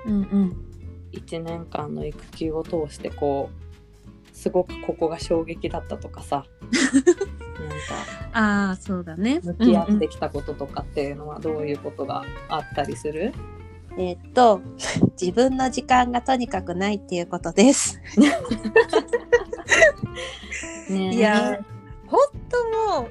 [0.06, 0.64] うんうん。
[1.12, 6.90] 1年間の育休を通して、こう、すごくここが衝撃だったとかさ、 なん
[8.32, 9.40] か、ああ、そうだね。
[9.44, 13.34] 向き合ってきたこととかっていうのはどういうことがあったりする、
[13.98, 14.62] えーっと、
[15.20, 18.00] 自分の時間がとにかくないっていうことです。
[20.90, 21.60] ねいや、
[22.08, 23.10] 本当も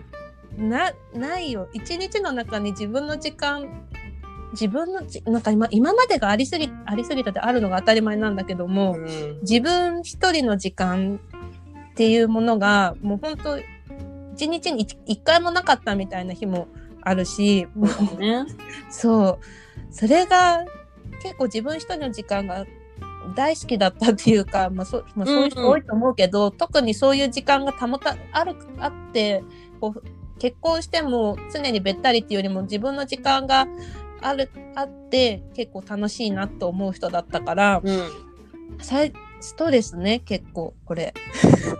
[0.59, 1.68] う、な、ないよ。
[1.72, 3.87] 一日の中に自分の時間、
[4.53, 11.20] 自分のじ、なんか今、今までがありすぎ、ありすぎたってあるのが当たり前なんだけども、うん自分一人の時間
[11.92, 13.59] っていうものが、もう本当
[14.35, 16.68] 一日に一一回もなかったみたいな日も
[17.03, 18.46] あるし、もうね、
[18.88, 19.44] そう。
[19.90, 20.64] それが
[21.23, 22.67] 結構自分一人の時間が
[23.35, 29.43] 大好きだったっていうか、まあそまあ、そういう人多いと思うけど、特にそういう時間が保た、ある、あって、
[29.81, 30.03] こう
[30.39, 33.67] 結婚しても常にべったりっていうよりも自分の時間が
[34.21, 38.11] ある、あって結構楽しいなと思う人だったから、うん。
[39.39, 41.13] ストレスね、結構これ。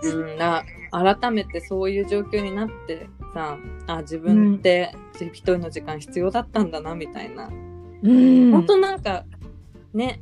[0.03, 7.49] うん、な改めてそういう状況になってさあ自分って一人の時間必要だったんだなみたいな、
[8.03, 8.51] うん。
[8.51, 9.25] 本当なんか
[9.93, 10.21] ね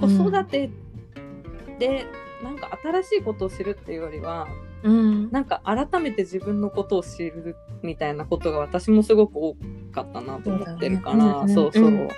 [0.00, 0.70] 子うん育て
[1.78, 2.06] で
[2.42, 4.46] なんか新しいことを知るっていうよりは
[4.82, 5.30] うん。
[5.30, 9.56] なんか改めて自分のことを知るみたいなことが私もすごく多
[9.92, 11.54] かったなと思ってるからそうだね。
[11.54, 12.08] そうそう、うん。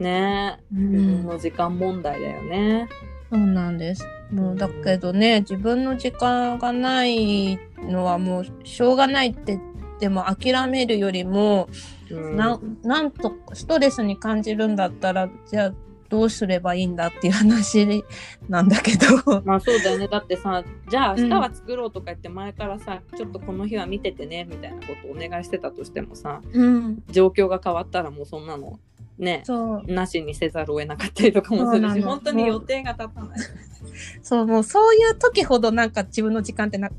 [0.00, 0.58] ね。
[0.74, 0.90] うん。
[0.90, 2.88] 自分の時間問題だよね。
[3.30, 4.06] そうなんです。
[4.30, 9.58] もうだけどね、自分の時間がないのはもうしょうがないって
[10.00, 15.72] でも諦めるよりも、うんなんなんとストレスに感じるんだったら、じゃあ
[16.08, 18.04] どうすればいいんだっていう話
[18.48, 19.42] なんだけど。
[19.44, 20.08] まあそうだよね。
[20.08, 27.02] だってさ、じゃあ明日は作ろうとか言って前からさ、ちょっとこの日は見ててねみたいなことをお願いしてたとしてもさ、うん。
[27.10, 28.78] 状況が変わったらもうそんなの
[29.18, 29.42] ね。
[29.86, 33.38] なしにせざるを得なかったりとかもするし、本当に予定が立たない。
[34.22, 36.90] そう、もうそういう時ほどなんか自分の時間ってな、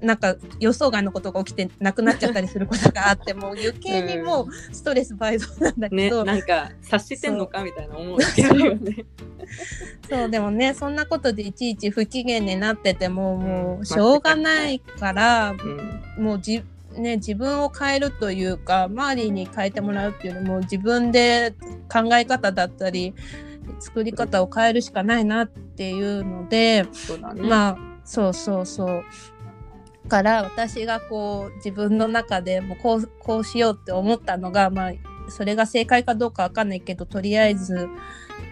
[0.00, 9.04] なんか予想外のことが起きてなくなっちゃったりすることがあって、もう余計にもうストレス倍増なんだけね、ど、なんか察してんのかみたいな思う時あるよね。
[10.08, 15.54] そう、でもね、そんなことでいちいち不機嫌になってても、もう、しょうがないから、
[16.16, 16.24] うん。
[16.24, 16.62] もうじ、
[16.96, 21.54] ね、自分を変えるというか、周りに変えてもらうっていうよりも、自分で
[21.92, 23.14] 考え方だったり、
[23.78, 26.88] 作り方を変えるしかないなっていうので、ね。
[27.42, 29.04] まあ、そうそうそう。
[30.10, 34.92] から私がこう自分の中でもこうこうしようって思ったのが、まあ、
[35.30, 37.88] それが正解かどうかわかんないけどとりあえず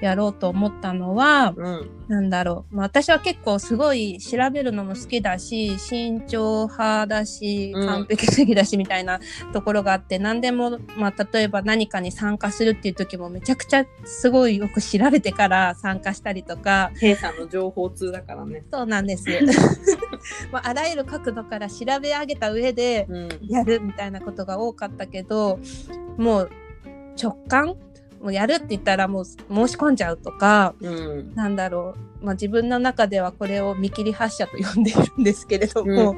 [0.01, 1.91] やろうと思ったのはうん。
[2.09, 7.87] なんだろう、まあ、私は結構すごい調べるのも好きだし慎重派だしうん。
[7.87, 9.21] 完璧主義だしみたいな
[9.53, 16.91] ところがあって、何でも、まあ、例えば何かに参加するっていう時もめちゃくちゃすごいよく調べてから参加したりとか。
[16.99, 18.65] 弊社の情報通だからね。
[18.73, 19.25] そうなんです。
[20.51, 23.29] まあ、あらゆる角度から調べ上げた上でうん。
[23.49, 25.59] やるみたいなことが多かったけど
[26.17, 26.51] もう
[27.21, 27.75] 直感
[28.21, 29.37] もうやるって言ったらもう申
[29.69, 31.35] し込んじゃうとかうん。
[31.35, 36.15] なんだろう、まあ、自分の中ではこれを見切り発車と呼んでいるんですけれどうんも、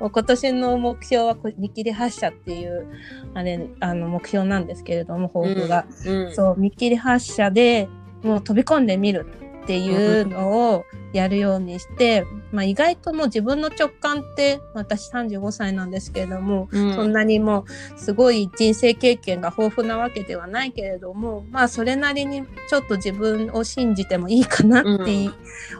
[0.00, 2.86] もう今年の目標は見切り発車っていう
[3.34, 6.34] あれあの目標なんですけれども抱負が、うん。
[6.34, 7.88] そう見切り発車で
[8.22, 9.26] もう飛び込んでみる
[9.62, 17.64] っていうのをやるようにして、まあ、意外ともう自分の直感って私35歳なんですけれども、うんそんなにも
[17.96, 25.34] うすごい人生経験が豊富なわけではないけれどもまあそれなりにちょっと自分を信じてもいいかなってい、うん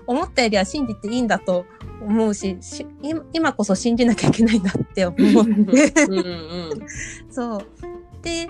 [0.06, 1.64] 思ったよりは信じていいんだと
[2.00, 5.30] 思うしし今今こそ信じなきゃいけないんだって思って。
[5.30, 6.20] うんう
[6.74, 6.86] ん
[7.30, 7.62] そう。
[8.22, 8.46] で、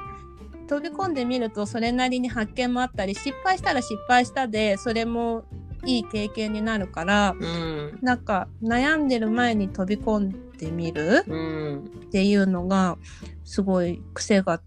[0.68, 5.44] 飛び込んでみるとそれなりに発見もあったり、失敗したら失敗したで、それも
[5.84, 7.98] いい経験になるから、うん。
[8.02, 11.78] なんか悩んでる前に飛び込んでみるうん。
[11.78, 12.96] っていうのが、
[13.44, 14.60] すごい癖が、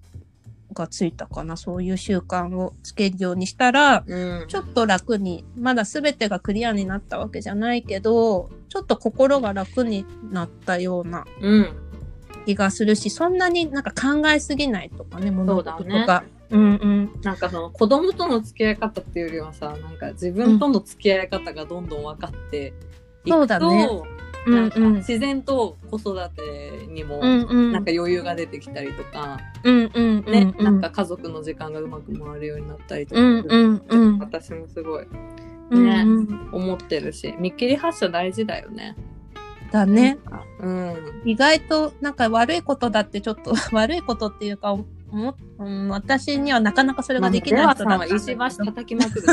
[0.74, 1.56] がついたかな。
[1.56, 4.48] そういう習慣をつけるようにしたら、うん。
[4.48, 11.85] ちょっと楽に、まだ全てがクリアになったわけじゃないけど、ちょっと心が楽になったようなうん
[12.46, 16.24] 気がするし、そんなになんか考えすぎないとかね、物事とか。
[16.50, 17.12] うんうん。
[17.24, 22.76] なんかその子供との付き合い方っていうよりはさなんか自分との付き合い方がどんどん分かっていく
[23.30, 23.90] と、そうだね
[24.46, 27.18] なんか自然と子育てにも。
[27.18, 30.32] なんか余裕が出てきたりとか、うんうんうん。
[30.32, 33.22] ね、うんなんか、家族の時間がうまく回るようになったりとか。
[34.20, 35.08] 私もすごい
[35.72, 38.96] うんねうん思ってるし見切り発車大事だよね。
[39.72, 40.18] だね。
[40.60, 41.22] うん。
[41.26, 49.28] 意外となんか悪いことだってちょっと 悪いことっていうか、もうん、私にはなかなかそれができない人だまあった石橋叩きまくる。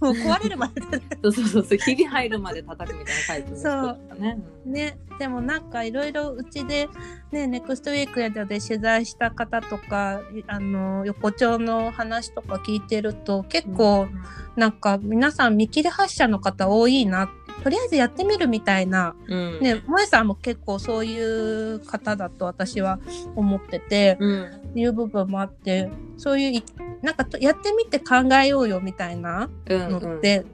[0.00, 0.80] もう壊れるまで
[1.22, 4.38] そうそうそうそう、ひび入るまで叩くみたいなタイプの人だったね。
[4.64, 6.88] ね、でもなんかいろいろうちで、
[7.32, 14.08] ね、ネクストウィークやで取材した方とか、あの、横丁の話とか聞いてると、結構、
[14.56, 17.30] なんか皆さん見切り発車の方多いな。
[17.62, 19.14] とりあえずやってみるみたいな。
[19.26, 19.60] うん。
[19.60, 23.00] ね、萌さんも結構そういう方だと私は
[23.36, 24.72] 思ってて、うん。
[24.74, 26.64] いう部分もあって、そういうい、
[27.02, 29.88] なんかとやってみて考えようよみたいなうん。
[29.90, 30.44] のって、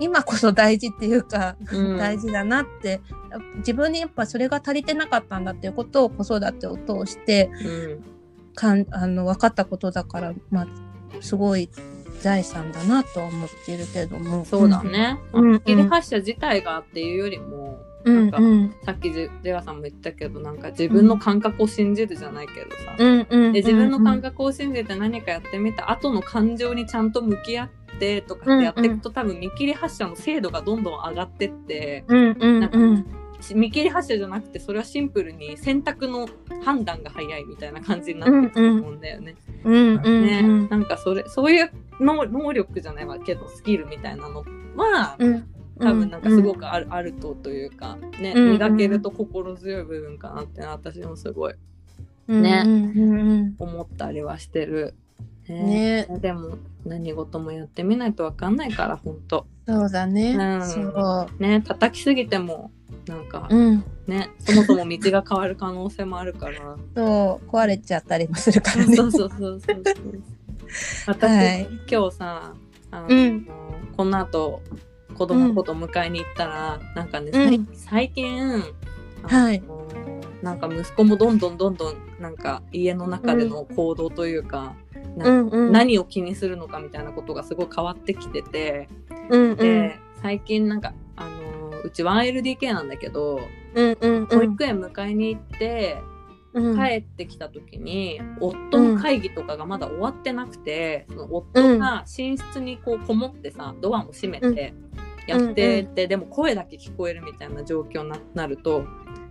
[0.00, 3.00] 今こそ大事っていうか、うん大事だなって
[3.58, 8.04] 自分にやっぱそれが足りてなかったんだっていうことを子育てを通してうん。
[8.54, 10.66] かんあの分かったことだから、まあ、
[11.20, 11.70] すごい
[12.22, 14.82] 財産だなとは思っているけどもそうだ。
[14.82, 15.18] ね。
[15.32, 22.96] うん見切り発車自体がっていうよりも、うんなんかうんさっきジェワさんも言ったけど、なんか自分の感覚を信じるじゃないけどさ。
[22.96, 32.78] で自分の感覚を信じて何かやってみた後の感情にちゃんと向き合ってとかってやっていくと、多分見切り発車の精度がどんどん上がってってなんか
[33.54, 36.28] 見切り発車じゃなくてそれはシンプルに選択の
[36.64, 39.34] 判断が早いみたいな感じになってくると思うんだよね。
[39.64, 44.44] うんうんねうんなんかそれそういう能能力じゃないわけどスキルみたいなの
[44.76, 45.44] はうん。
[45.80, 51.54] 多分なんかすごくある,、あるとというかね、うん磨けると心強い部分かなって私もすごい
[52.28, 53.54] うんねうんうん。
[53.58, 54.94] 思ったりはしてる。
[55.48, 56.06] ね。
[56.08, 56.18] ね。
[56.20, 59.46] でも何事もやってみないとわかんないからほんと。
[59.66, 60.34] そうだね。
[60.34, 60.66] うん。
[60.66, 61.42] そう。
[61.42, 62.70] ね叩きすぎても
[63.06, 63.84] なんかうん。
[64.06, 66.76] ね、そもそも道が変わる可能性もあるから。
[66.94, 67.48] そう。
[67.48, 68.94] 壊れちゃったりもするからね。
[68.96, 69.84] そうそうそうそうそう。
[71.06, 71.68] 私、はい。
[71.90, 72.54] 今日さ
[72.90, 73.46] あの、うん。
[73.96, 74.62] この後
[75.14, 77.68] 子供のこと迎えに行ったら、なんかね、うん。
[77.72, 78.62] 最近
[79.22, 79.62] はい。
[80.42, 84.74] なんか息子もどんどんどんどんなんか家の中での行動というか、
[85.16, 85.72] なうんうん。
[85.72, 88.88] 何を気にするのかみたいなことがすごい変わってきてて、
[89.30, 89.56] うんうん。
[89.56, 93.40] で最近なんかあのうち 1LDK なんだけど
[93.74, 94.26] うんうん。
[94.26, 95.98] 保育園迎えに行って、
[96.54, 104.74] うん帰ってきた時に夫の会議とかがまだ終わってなくて、その夫が寝室にこうこもってさドアも閉めて
[105.26, 108.84] やってて、でも声だけ聞こえるみたいな状況にななると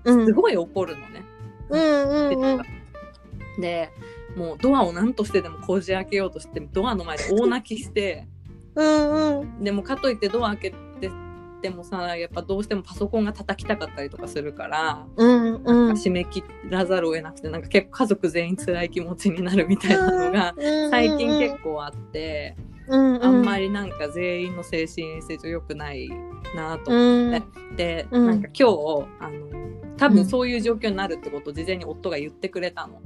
[0.03, 1.23] うんすごい怒るのね。
[1.69, 2.81] うんうんうん
[3.59, 3.89] で
[4.35, 8.27] もうドアを何としてでもこじ開けようとしてドアの前で大泣きして
[8.75, 10.90] うんうんでもかといってドア開けて
[11.61, 15.91] ってもさやっぱどうしてもパソコンが叩きたかったりとかするから、うんうん。
[15.91, 20.55] 締め切らざるを得なくてなんか結構家族全員辛い気持ちになるみたいなのが
[20.89, 22.55] 最近結構あって、
[22.87, 26.09] 構あんまりなんか全員の精神衛生上良くない
[26.55, 27.43] なとうん思っ
[27.77, 28.27] て、うん。
[28.27, 29.47] なんか今日あの
[29.97, 32.99] 多分そういう状況になるってことを事前に夫が言ってくれたの。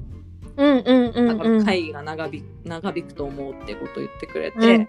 [0.58, 1.66] うんうんうんだからうん。
[1.66, 4.88] 会議が長引長引くと思うってことを言ってくれて、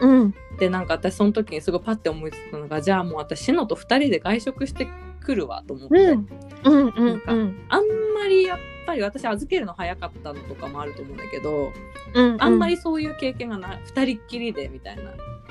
[0.00, 0.10] うん。
[0.10, 0.34] うん。
[0.58, 4.88] でなんか私その時にすごいパッて思いついたのがじゃあもう私シノと2人で外食して
[5.20, 6.28] くるわと思って、うん。
[6.64, 7.82] うんうんうんあん
[8.14, 11.72] まりやっぱり私預けるの早かったのとかもあると思うんだけど、
[12.14, 12.36] うん。
[12.42, 15.02] あんまりそういう経験がない2人っきりでみたいな。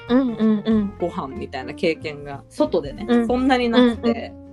[0.09, 0.93] うんうんうん。
[0.99, 3.27] ご飯みたいな経験が外でね、うん。
[3.27, 4.46] そんなになくて、うんうん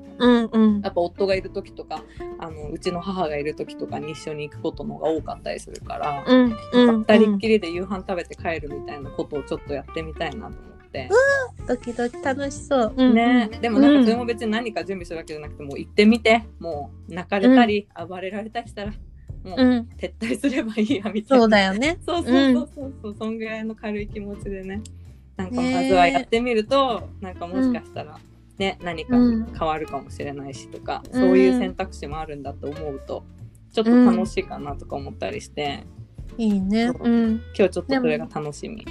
[0.82, 2.02] やっぱ夫がいる時とか
[2.38, 6.24] あのうちの母がいる時とかに一緒に行くことの方が多かったりするから。
[6.26, 7.02] うんうん。
[7.02, 11.08] 2人っきりで夕飯食べて帰るみたいなことをちょっとやってみたいなと思って、
[11.66, 13.12] ドキドキ楽しそう。
[13.12, 18.92] ね、でもなんかそれも別に何か準備するわけじゃなくてもう行ってみてもう泣かれたり、暴れられたりしたら
[19.44, 19.88] もううん。
[19.98, 21.98] 撤退すればいいやみたいなそうだよね。
[22.04, 24.82] そうそうそうそうそう、そんぐらいの軽い気持ちでね
[25.36, 28.18] なんかまずはやってみると、なんかもしかしたら
[28.58, 31.20] ね、何かに変わるかもしれないしとか、うん。
[31.20, 33.24] そういう選択肢もあるんだと思うと
[33.72, 35.84] ちょっと楽しいかなとか思ったりして、
[36.38, 36.88] いいね。
[36.88, 37.08] そう。
[37.08, 37.30] うん。
[37.30, 38.84] 今日ちょっとそれが楽しみ。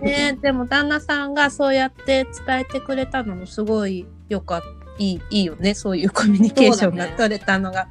[0.00, 4.78] ね でも旦那さんがそうやって伝えてくれたのもすごいよかった。
[5.00, 5.74] いいいいよね。
[5.74, 7.86] そういうコミュニケーションが取れたのが。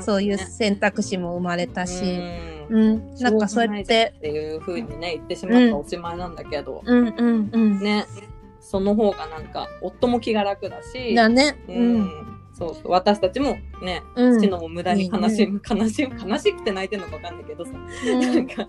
[0.00, 2.02] そういう選択肢も生まれたし、
[2.70, 2.80] うん。
[2.80, 7.08] うん、なんかそうやってっていう風にね言ってしまったおしまいなんだけど、うん。
[7.08, 7.50] うん。
[7.52, 7.78] うん。
[7.80, 8.06] ね
[8.68, 11.56] その方がなんか夫も気が楽だしだね。
[11.68, 12.00] ううん。
[12.00, 12.10] ん
[12.52, 12.90] そうそう。
[12.90, 14.40] 私たちもねうん。
[14.40, 18.66] 父のも無駄に悲しむ、悲しむ悲しくて泣いてるのかわかんないけどさ、なんか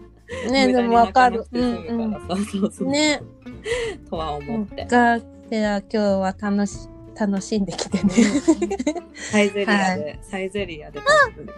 [0.51, 1.45] ねでもわかる。
[1.51, 3.21] 無駄に泣かなくて済むからさ、そうそうね
[4.09, 8.13] とは思って、がでは今日は楽し楽しんできてね。
[9.31, 10.99] サイゼリアで、サイゼリアで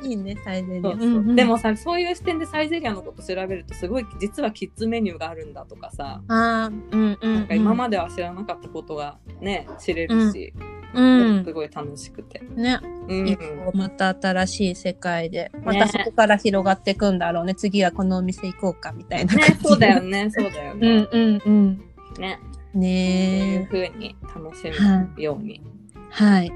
[0.04, 0.82] いいねサイゼリア。
[0.82, 10.54] そうそうでもさそういう視点でサイゼリアのこと調べるとすごい実はキッズメニューがあるんだとかさ、あーうんうんなんか今までは知らなかったことがね知れるし、
[10.94, 11.44] うん。
[11.46, 12.80] すごい楽しくて、ね。
[13.08, 13.38] うん
[13.74, 17.56] また新しい世界でまたそこから広がっていくんだろうね。
[17.56, 21.82] 次はこのお店行こうかみたいなねそうだよねそうだようねん、うんうん。
[22.20, 22.40] ね
[22.74, 24.64] そういうねえ風に楽し
[25.16, 25.62] むように
[26.10, 26.52] はい。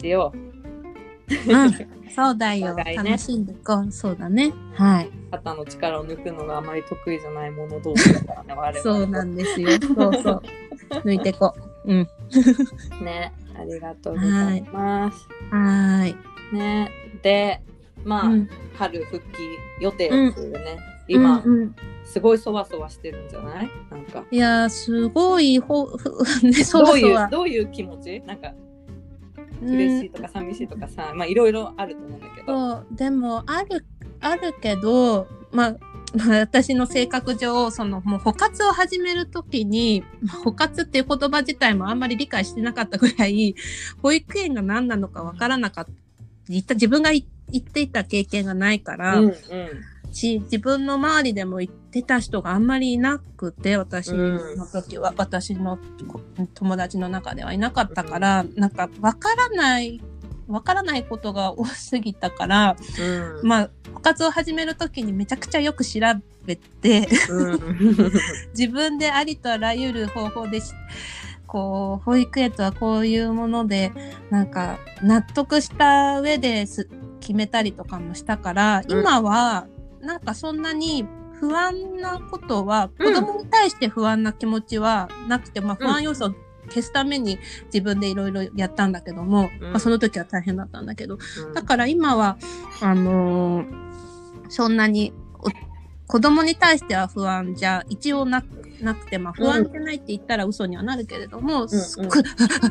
[0.00, 0.32] しよ。
[0.34, 1.72] う、うん。
[2.14, 2.94] そうだよ、ね。
[2.96, 3.92] 楽しんでいこう。
[3.92, 4.52] そうだね。
[4.74, 5.10] はい。
[5.30, 9.68] 肩の力を抜くのがあまり得意じゃないもの同士だからね我々そうなんですよ。
[9.80, 10.42] そうそう。
[11.04, 11.54] 抜いていこ
[11.84, 11.92] う。
[11.92, 12.08] うん。
[13.04, 13.32] ね。
[13.58, 16.16] ありがとうございます、はーい。
[16.56, 16.90] ね。
[17.22, 17.60] で
[18.04, 18.48] まあ、うん。
[18.74, 19.24] 春復帰
[19.80, 20.78] 予定っていうね、
[21.08, 21.76] 今、うんうん
[22.06, 23.70] すごいそわそわしてるんじゃない？
[23.90, 24.24] なんか。
[24.30, 26.08] いやーすごいほふ
[26.46, 27.28] ねそどういうわそわ。
[27.30, 28.20] どういう気持ち？
[28.26, 28.52] なんか
[29.62, 32.84] うん嬉しいとか寂しいとかさ、まあいろいろあると思うんだけど。
[32.92, 33.84] でもある
[34.20, 35.76] あるけどまあ
[36.16, 43.54] まあ私の性格上そのもう補活を始めるときにまあ補活っていう言葉自体もあんまり理解してなかったぐらい
[44.02, 45.90] 保育園が何なのかわからなかった。
[46.48, 49.34] 言った自分がい言っていた経験がないから、うんうん。
[50.12, 55.78] し自分の周りでも言ってた人があんまりいなくて私の時は、私の
[56.08, 56.20] こ
[56.54, 60.00] 友達の中ではいなかったから、なんかわからない
[60.48, 63.48] わからないことが多すぎたから、うん。
[63.48, 66.00] まあ部活を始める時にめちゃくちゃよく調
[66.44, 67.60] べてうん。
[68.56, 70.72] 自分でありとあらゆる方法でし
[71.46, 73.92] こう保育園とはこういうもので
[74.30, 76.88] なんか納得した上です
[77.26, 79.00] 決めたりとかもしたから、うん。
[79.00, 79.66] 今は
[80.00, 81.06] なんかそんなに
[81.40, 83.14] 不安なことは、うん。
[83.14, 85.86] 子供に対して不安な気持ちはなくて、まあうん。
[85.88, 86.34] 不安要素を
[86.68, 89.70] 消すために自分でいろいろやったんだけども、うん。
[89.70, 91.18] まあ、その時は大変だったんだけど、
[91.54, 92.38] だから今は、
[92.80, 93.86] あのー
[94.48, 95.50] そんなにお
[96.06, 98.44] 子供に対しては不安じゃ一応な
[98.80, 102.22] なくて、まあ不安じゃないって言ったら嘘にはなるけれども、すっごい、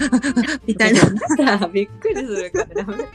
[0.67, 1.67] みたいな。
[1.67, 3.09] びっくりするからやめて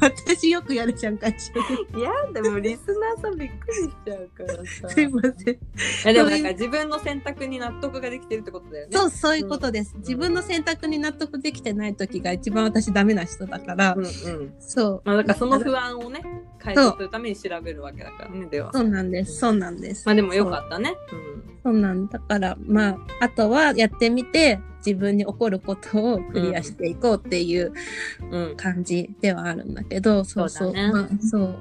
[0.00, 1.60] 私よくやるじゃん、会社で。
[1.98, 5.54] いやでもリスナーさんびっくりしちゃうからさ すいません。
[5.54, 5.58] い
[6.04, 9.94] やでもなんか自分の選択に納得ができてるってことだよねそう、そういうことです。
[9.98, 15.02] 自分の選択に納得できてない時が一番私ダメな人だから、うんうんそう。
[15.04, 16.22] まあだからその不安をね
[16.58, 19.38] 解消するために調べるわけだからねではそうなんです。
[19.38, 20.06] そうなんです。
[20.06, 20.94] まあでもよかったね
[21.62, 27.72] そうなんだから、まあ、あとはやってみて、自分に起こることをクリアしていこうっていう
[28.56, 30.68] 感じではあるんだけど、そうそう。
[30.68, 31.58] そうだねまあ、そう。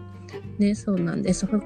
[0.57, 1.45] ね、そうなんです。
[1.45, 1.59] 補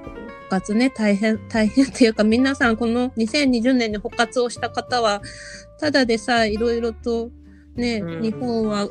[0.49, 5.21] 活ね、大変、 大変っていうか、皆さん、この2020年に補活をした方は、
[5.79, 7.29] ただでさえいろいろと
[7.75, 8.89] ね、うん日本は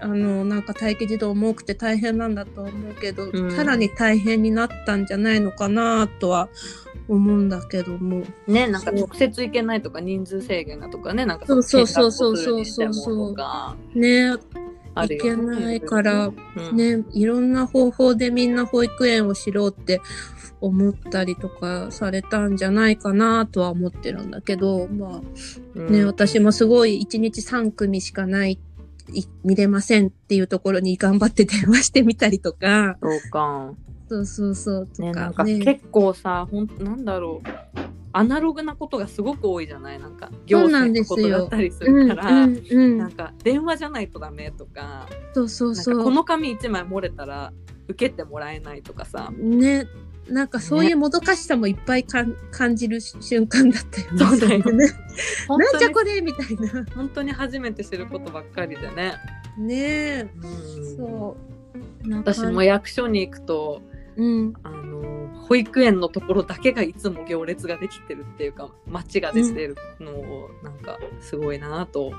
[0.00, 6.48] あのなんか待機児童も多くて大変なんだと思うけど、うんさらに大変になったんじゃないのかなとは
[7.08, 8.22] 思うんだけども。
[8.46, 13.76] ねなんか直接行けないとか人数制限がとかねなんかそうそうそうそうそうそうもとか。
[13.94, 14.34] ね。
[14.94, 16.76] あるいけないから、うん。
[16.76, 20.00] ね、いろんな方法でみんな保育園を知ろうって
[20.60, 25.20] 思ったりとかされたんじゃないかなとは思ってるんだけど、ま
[25.76, 26.06] あね、うん。
[26.06, 28.58] 私もすごい1日3組しかない、
[29.12, 33.72] い見れませんっていうところに頑張って電話してみたりとか、そうか
[34.08, 35.58] そうそうそうとねなんかね。
[35.58, 37.48] か結構さほんなんだろう
[38.16, 39.98] アナログなことがすごく多いじゃない？
[39.98, 46.04] なんか行政のことだったりすうんるから、うんうんなんか電話じゃないとダメとかそうそうそう。
[46.04, 47.52] この紙1枚漏れたら
[47.88, 49.86] 受けてもらえないとかさね、
[50.28, 54.18] なんかそういうもどかしさもいっぱいかん感じる瞬間だったよね。
[54.18, 54.86] そうだよね。
[55.48, 56.84] なんじゃこれみたいな。
[56.94, 59.14] 本当に初めて知ることばっかりでね、
[59.58, 61.36] ねえ、うんそ
[62.06, 62.14] う。
[62.14, 63.82] 私も役所に行くと
[64.16, 64.54] うん。
[64.62, 72.12] あの保育園のところだけがいつも行列ができてるっていうか街ができてるのをなんかすごいなと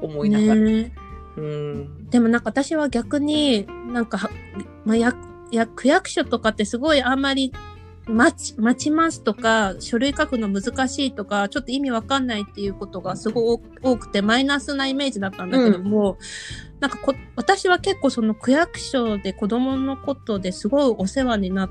[0.00, 0.92] 思いながら、ね
[1.36, 2.10] うん。
[2.10, 4.30] でもなんか私は逆になんかは、
[4.84, 5.14] まあ、や
[5.50, 7.52] や区役所とかってすごいあんまり
[8.06, 16.18] 待ち待ちますとか書類書くの難しいとかちょっと意味わかんないっていうことがすごい多多くてマイナスなイメージだったんだけども、
[16.84, 21.70] なんかこ私は結構その区役所で子供のことですごいお世話になっ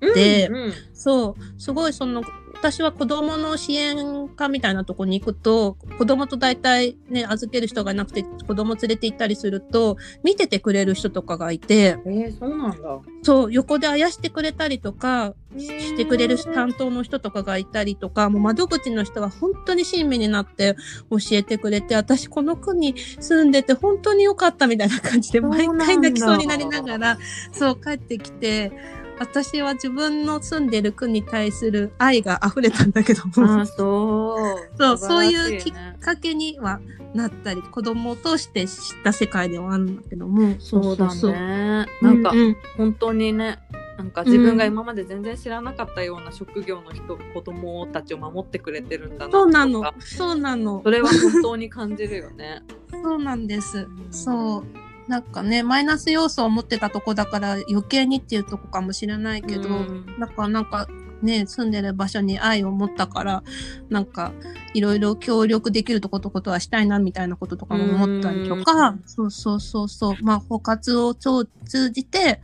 [0.00, 2.22] て、うんそう、すごいその、
[2.64, 13.00] 私は子供の支援課みたいなとこに行くと、子供と大体ね、預ける人がいなくて子供連れて行ったりすると、見ててくれる人とかがいて、えー、そうなんだ。
[13.22, 20.74] そう、横であやしてくれたりとか、ししてくれる担当の人とかがいたりとか、もう窓口の人が本当に親身になって
[21.10, 27.18] 教えてくれて、私この区に住んでて本当に良かったみたいな感じで、毎回泣きそうになりながら、
[27.52, 28.72] そう帰ってきて、
[29.18, 34.98] 私は自分の住んでる区に対する愛が溢れたんだけども、そう。
[34.98, 36.80] そう、いうきっねかけには
[37.14, 41.86] なったり、子供を通して知った世界ではあるんだけども、そうだね。
[42.02, 42.56] なんか、うんうん。
[42.76, 43.58] 本当にね
[43.96, 49.94] なんか自分が今まで全然知らなかったような職業の人が子供たちを守ってくれてるんだなそうなの。
[50.00, 50.82] そうなの。
[50.82, 50.90] そ。
[50.90, 52.62] れは本当に感じるよね。
[52.90, 53.86] そうなんです。
[54.10, 54.83] そう。
[55.08, 60.06] なんかね、マイナス要素を持ってたとこだから余計にっていうとこかもしれないけど、うん。
[60.18, 60.88] なんか、なんか、
[61.22, 63.42] ね、住んでる場所に愛を持ったから、
[63.88, 64.32] なんか、
[64.72, 72.40] いろいろ協力できるとことことはしたいな、みたいなこととかも思ったりとか、うんそうそうそうそう、まあ、包括を通通じて、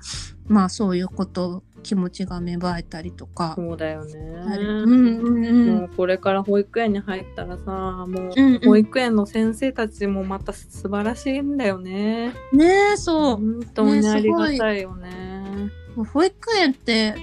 [0.46, 3.54] まあ、そういうこと、気持ちが芽生えたりとか。
[3.56, 4.14] そうだようんね。
[4.14, 12.32] うんうんもうこれから保育園に入ったらさもうんううん保育園の先生たちもまた素晴らしいんだよね。
[12.52, 13.36] ねえ、そう。
[13.36, 15.70] 本当にありがたいよね。
[15.96, 17.14] もう保育園って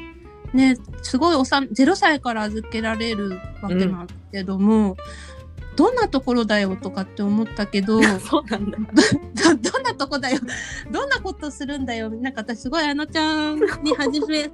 [0.53, 4.97] ねすごいおさん0歳から預けられるわけなんだけども、
[5.77, 8.77] どんなところだよとかって思ったけどど そうなんだ。
[9.71, 10.39] どんなとこだよ。
[10.91, 12.09] どんなことするんだよ。
[12.09, 14.49] なんか私すごいあのちゃんに初め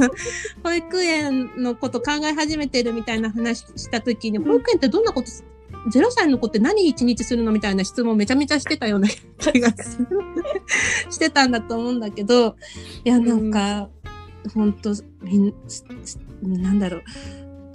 [0.62, 5.44] 保育園のこと考え始めてるみたいな話した時に保育園ってどんなことす
[5.90, 9.08] 0歳の子って何一日するのみたいな質問めちゃめちゃしてたような
[9.38, 10.06] 気がする。
[11.10, 12.56] してたんだと思うんだけど
[13.04, 13.88] いやなんか、
[14.54, 14.72] ほん。
[14.74, 14.92] と
[15.22, 17.02] みんすすなんだろう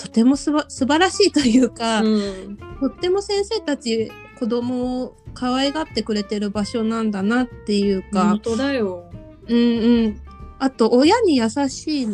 [0.03, 9.09] とてもすば素晴らしいというか、うんとっても先生たち子供を可愛がってくれてる場所なんだなっていうか本、当だよ。
[9.47, 10.21] うんうん。
[10.59, 12.07] あと、親に優しい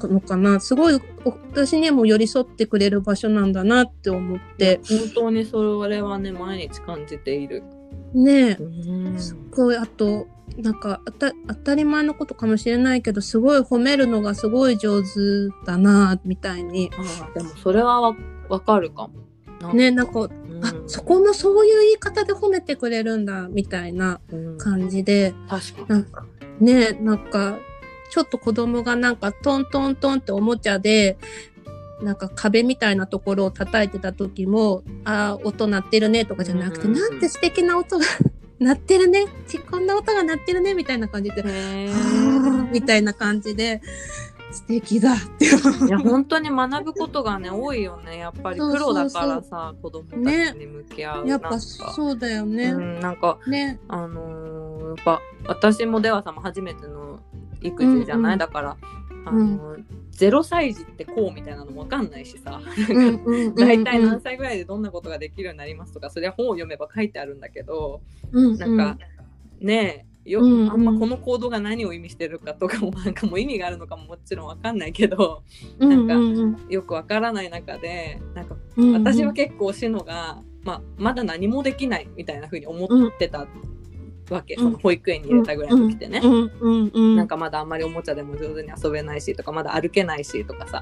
[0.00, 0.58] のかな。
[0.60, 1.00] すごい、お
[1.52, 4.80] 私にも寄り添ってくれる場所なんだなって思って。
[4.88, 7.62] 本当にそれはね毎日感じている。
[8.14, 10.26] ねえ、うんすごい、あと、
[10.56, 15.08] なんかあた、当たり前のことかもしれないけど、すごい褒めるのがすごい上手
[15.64, 16.90] だな、みたいに。
[16.96, 18.16] あーでもそれはわ
[18.48, 19.74] わかるかも。
[19.74, 25.34] ね、なんか、うんあ、そこのそういう言い方で褒めてくれるんだ、みたいなうん感じで。
[25.48, 25.88] 確かに。
[25.88, 26.26] なんか、
[26.60, 27.58] ねなんか、
[28.10, 31.18] ちょっと子供がなんかトントントンっておもちゃで、
[32.02, 38.04] なんか壁みたいなところを叩いてた時も、ああ、音鳴ってるねとかじゃなくて、うんなんて素敵な音が
[38.58, 39.26] 鳴ってるね。
[39.46, 41.44] ちこんな音が鳴ってるね、みたいな感じで、
[42.72, 43.80] みたいな感じで、
[44.50, 45.12] 素敵だ。
[45.12, 45.44] って。
[45.46, 45.48] い
[45.88, 48.18] や本当に学ぶことがね多いよね。
[48.18, 50.18] やっぱりプロだからさ子供たち
[50.58, 52.70] に向き合う、やっぱそうだよね。
[52.70, 53.78] うん、なんかね。
[53.88, 54.48] あのー
[54.88, 57.20] やっぱ私も出羽さんも初めての
[57.60, 58.38] 育児じゃない、うんうん。
[58.38, 58.76] だから
[59.28, 59.76] あの、
[60.12, 62.60] 0歳児ってこうみたいなのも分かんないしさ。
[62.90, 68.00] うんうん大体何歳ぐらいでどんなことができるようになりますとかそれは本を読めば書いてあるんだけど
[68.32, 68.98] うんなんか、
[69.60, 70.70] ねえよ、うんうん。
[70.70, 75.42] あんまこの行動が何を意味してるかとかもなんかもう意味があるのかももちろん分かんないけど
[75.78, 76.38] うんなんかうん。
[76.38, 83.46] うんよく分からない中でなんかうん私は結構シノが、まあ、まだ何もできないみたいな風に思ってた
[84.34, 84.62] わけ、うん。
[84.64, 86.20] その保育園に入れたぐらいの時ってね。
[87.16, 90.80] なんかまだあんまりおもちゃでも上手に遊べないしとかまだ歩けないしとかさ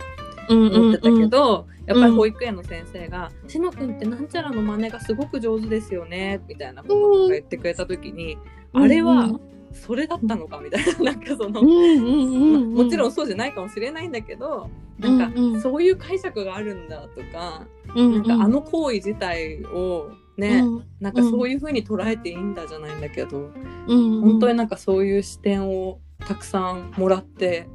[0.48, 0.74] うん。
[0.74, 8.38] 思ってたけど、んやっぱり保育園の先生が「しのくんってなんちゃらの真似がすごく上手ですよね」みたいなことを言ってくれた時に、
[8.72, 8.82] うん。
[8.84, 9.38] あれは
[9.72, 18.12] それだったのかみたいななんかその、もちろんそうじゃないかもしれないんだけどなんかそういう解釈があるんだとか、うん。
[18.12, 20.62] なんかあの行為自体をね、
[21.00, 23.50] なんかそういう風に捉えていいんだじゃないんだけど、
[23.86, 27.68] うん本当になんかそういう視点をたくさんもらって、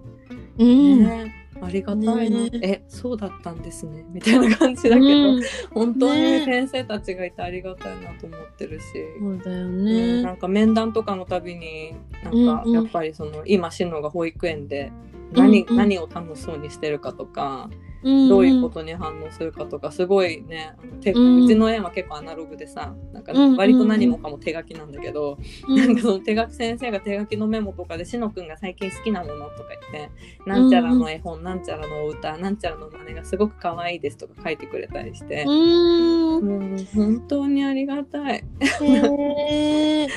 [0.58, 1.04] うん。
[1.04, 2.50] ねありがたいな、ね。
[2.64, 4.04] えそうだったんですね。
[4.10, 5.42] みたいな感じだけど、うん。
[5.72, 8.86] 本当にね先生たちがいてありがたいなと思ってるし。
[9.20, 12.72] そうだようんねなんか面談とかのたびになんかうんうん。
[12.72, 14.92] やっぱりその今シノが保育園で
[15.34, 15.78] 何,、うんうん。
[15.78, 21.14] 何を楽しそうにしてるかとか、うんどういうことに反応するかとかすごいね手う
[21.48, 25.38] ちの園は結構アナログでさなんか割と何もかも手書きなんだけど、
[25.68, 25.76] うん。
[25.76, 30.12] なんかその手書き先生が手書きのメモとかでしのくんが最近好きなものとか言って
[30.46, 36.46] なんちゃらの絵本、なんちゃらのお歌なんちゃらの真似がすごく可愛いですとか書いてくれたりして、うん。
[36.46, 38.44] もう本当にありがたい。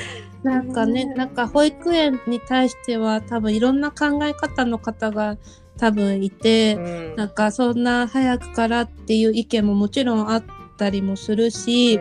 [0.43, 5.37] なんかね、なんか保育園に対しては多分いろんな考え方の方が
[5.77, 6.79] 多分いて、う
[7.13, 7.15] ん。
[7.15, 10.43] なんかそんな早くからっていう意見ももちろんあっ
[10.77, 11.99] たりもするし、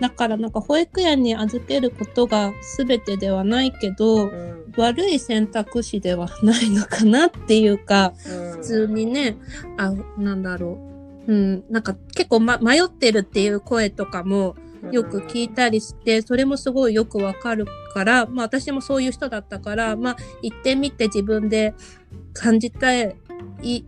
[0.00, 4.62] だからなんか保育園に預けることが全てではないけど、うん。
[4.78, 8.52] 悪い選択肢ではないのかなっていうか、うん。
[8.52, 9.36] 普通にね、
[9.76, 10.78] あ、なんだろ
[11.26, 11.32] う。
[11.32, 14.56] うん、なんか結構、ま、迷ってるっていう声とかも
[14.90, 21.74] よく聞いたりして、それもすごいよくわかるから、まあ私もそういう人だったから、まあ行ってみて自分で
[22.32, 23.16] 感じたい、
[23.62, 23.84] い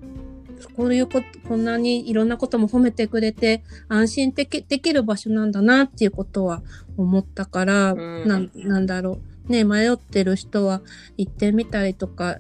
[0.77, 6.63] こういうこと、こんなにいろんなことも褒めてくれて安心できできる場所なんだなっていうことは
[6.97, 8.29] 思ったから、うん。
[8.29, 9.53] なんなんだろう。
[9.53, 10.81] ね、迷ってる人は
[11.19, 12.39] 行ってみたりとか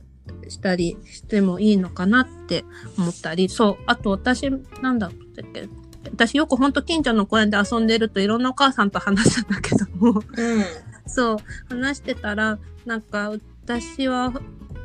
[0.49, 2.65] したりしてもいいのかなって
[2.97, 4.51] 思ったり、そう、あと私、
[4.81, 5.13] なんだっ
[5.53, 5.69] け？
[6.11, 10.65] 私よくほんと近所の公園で遊んでるといろんなお母さんと話すんだけども、うん。
[11.07, 11.37] そう、
[11.69, 13.33] 話してたら、なんか
[13.67, 14.33] 私は、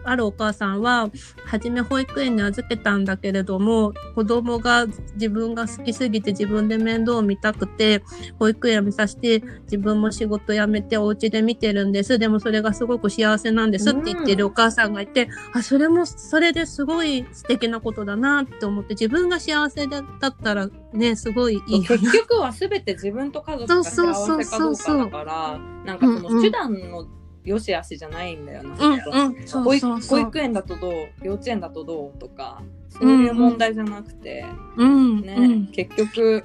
[0.04, 1.10] あるお母さんは、
[1.46, 4.86] 初め保育園に預けたんだけれども、子供が
[5.16, 8.04] 自分が好きすぎて自分で面倒を見たくて、
[8.38, 12.20] 保育園を見させて自分も仕事辞めてお家で見てるんです。
[12.20, 27.08] でもそれがすごく幸せなんですって言ってるお母さんがいて、あ、それも、それですごい素敵なことだなって思って、自分が幸せだったらね、すごいいいよ結局は全て自分と家族が幸せかどうかだからなんかその手段の
[27.50, 29.74] 良し悪しじゃないんだよな、うんうん、そう保
[30.20, 30.94] 育園だとどう？
[31.24, 32.20] 幼稚園だとどう？
[32.20, 34.46] とかそういう問題じゃなくて、
[34.78, 36.44] うん、ねうん、結局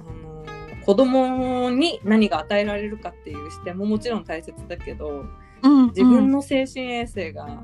[0.00, 5.24] あのー子供に何が与えられるかっていう視点ももちろん大切だけど
[5.62, 7.62] うん、自分の精神衛生が,、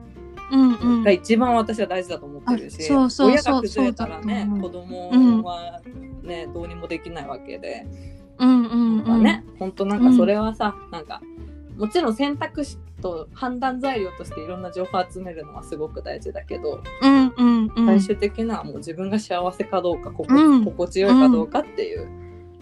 [0.52, 1.02] うんうん。
[1.02, 5.80] が一番私は大事だと思ってるし、あそうそう親そうが崩れたらね子供は
[6.22, 7.86] ね、どうにもできないわけで。
[8.38, 9.22] うんうんうん。
[9.22, 11.22] ね、本当なんかそれはさ、なんか
[11.76, 17.86] もちろん選択肢と判断材料としていろんな情報を集めるのはすごく大事だけど、うんうんうん。
[17.86, 22.08] 最終的にはもう自分が幸せかどうかここ、うん心地よいかどうかっていう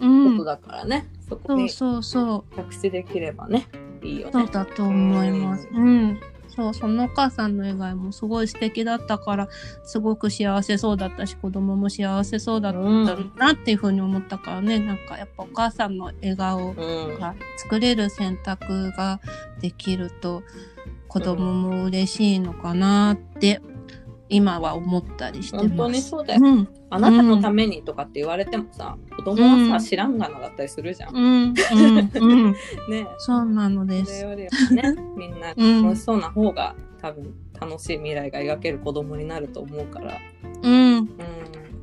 [0.01, 2.71] うんことだからね、そこにそうそうそう。
[2.73, 3.67] 着地できればね
[4.03, 4.33] いいよね。
[4.33, 5.67] そうだと思います。
[5.71, 6.19] うん。
[6.55, 9.49] そう、そのお母さんの笑顔もすごい素敵だったから、
[9.83, 17.19] すごく幸せそうだったし、子供も幸せそうだったなっていうふうに思ったからね、なんかやっぱお母さんの笑顔うん。
[17.19, 19.19] が作れる選択が
[19.59, 20.43] できると、
[21.07, 23.61] 子供も嬉しいのかなって、
[24.29, 25.69] 今は思ったりしてます。
[25.69, 26.67] 本当にそうだよ、うん。
[26.89, 31.15] あなたのためにとかって言われてもさ子供はさ、うん知らんがなだったりするじゃん。
[31.15, 31.23] うん。
[31.23, 32.11] うん。
[32.13, 32.51] うん。
[32.89, 34.23] ねそうなのでそれす。
[34.23, 40.17] よりはね みんなうん楽しそうな方が多分楽しい未来が描ける子供になると思うから、
[40.63, 40.97] うん。
[40.97, 41.07] うん、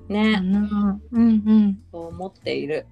[0.08, 0.40] ね、
[1.12, 1.78] うんうん。
[1.92, 2.86] そう思っている。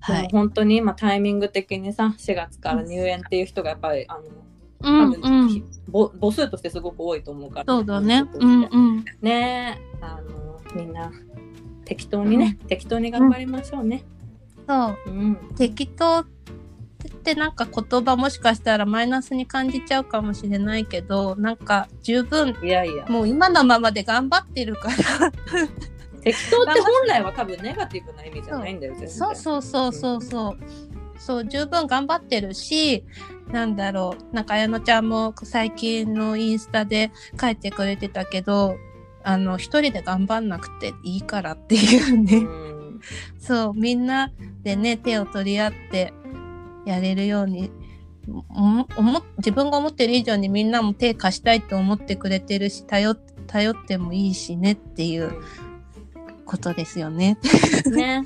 [0.00, 0.28] はい。
[0.32, 4.22] 本当に今タイミング的にさ4月から入園っていう人がやっぱりあの
[4.82, 5.64] うんうん。
[5.88, 8.24] ぼ母数としてすごく多いと思うからそうだね。
[8.34, 9.04] うんうん。
[9.20, 11.10] ねあのみんな
[11.84, 14.04] 適当にね、適当に頑張りましょうね。
[14.68, 14.98] そう。
[15.06, 16.24] うん適当
[17.20, 24.94] ってなんか言葉もしかしたらマイナスに感じちゃうかもしれないけどなんか十分いやいやもう今のままで頑張ってるから
[26.20, 30.58] 適当って本来は多分ネガティブな意味じゃないんだよそうそうそうそうそう
[31.18, 33.04] そう十分頑張ってるし
[33.52, 34.34] なんだろう。
[34.34, 38.76] なんか綾乃ちゃんも最近のインスタで書いてくれてたけど
[39.22, 43.00] あの一人で頑張んなくていいからっていうね、うん。
[43.38, 44.32] そうみんな
[44.62, 46.12] でね手を取り合って
[46.86, 47.70] やれるように
[49.38, 53.14] 自分が思ってる以上にみんなも手貸したいって思ってくれてるし頼
[53.46, 55.32] 頼ってもいいしねっていう
[56.44, 57.38] ことですよね。
[57.86, 58.22] ね。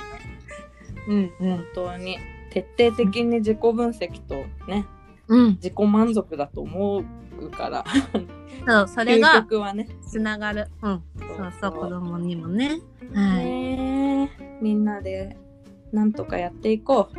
[1.09, 2.18] うんう本当に。
[2.51, 4.87] 徹底的に自己分析とねうん。
[5.29, 7.05] 自己満足だと思
[7.41, 7.85] うから
[8.66, 10.68] そうそれ究が極はねつながる。
[10.83, 11.03] うん。
[11.18, 12.81] そそうそう子供にもね。
[13.12, 14.62] はい。
[14.62, 15.37] みんなで
[15.93, 17.11] なんとかやっていこ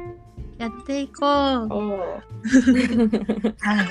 [0.57, 1.27] やっていこう。
[1.27, 1.67] は
[3.83, 3.85] い。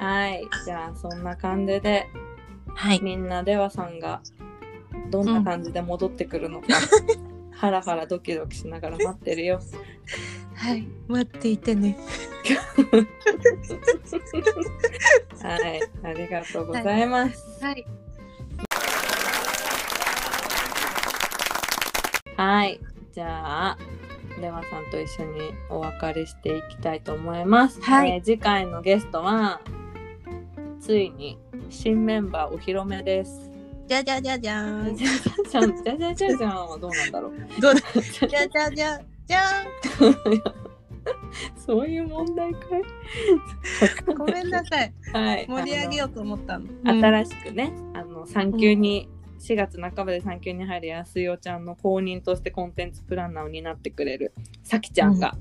[0.00, 2.06] はいじゃあそんな感じで
[2.74, 3.00] はい。
[3.02, 4.22] みんなではさんが
[5.10, 6.68] どんな感じで戻ってくるのか、
[7.50, 9.60] ハラハラドキドキしながら待ってるよ。
[10.58, 10.86] はい。
[11.06, 11.96] 待っていてね。
[15.40, 17.64] はい、ありがとうございます。
[17.64, 17.86] はい。
[22.36, 22.80] はい、
[23.12, 23.78] じゃあ、
[24.40, 27.80] レワさんと一緒にお別れしていきたいと思います。
[27.80, 29.60] はいえー次回のゲストは、
[30.80, 31.38] ついに
[31.70, 33.48] 新メンバーお披露目です。
[33.86, 34.96] じゃじゃじゃじゃーん。
[34.96, 37.60] じゃじゃじゃん、じゃじゃじゃじゃんはどうなんだろう。
[37.60, 37.80] どうだ？
[38.02, 40.42] じゃじゃじゃじゃー
[41.56, 44.14] そういう問題かいん。
[44.16, 44.92] ごめんなさい。
[45.12, 45.46] はい。
[45.48, 46.66] 盛り上げようと思ったの。
[46.84, 49.08] 新しくね、あの産休に、
[49.38, 54.32] 4月半ばで産休に入る安代ちゃんの後任としてコンテンツプランナーを担ってくれる
[54.64, 55.36] さきちゃんが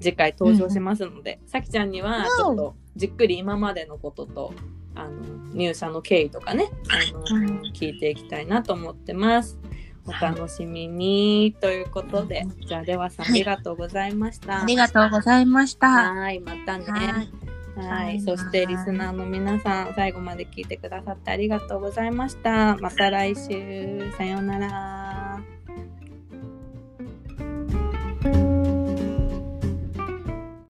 [0.00, 4.54] 次回登場しますので、さきちゃんにはちょっとじっくり今までのことと
[4.94, 5.10] あの
[5.52, 9.58] 入社の経緯とかねあの、うん聞いていきたいなと思ってます。
[10.06, 14.62] お楽しみにということで、じゃあではさんありがとうございました。
[14.62, 15.88] ありがとうございました。
[15.88, 16.84] はい、またね。
[17.76, 22.76] はいそしてリスナーの皆さん、最後まで聞いてくださってありがとうございました。
[22.76, 25.59] また来週、さようなら。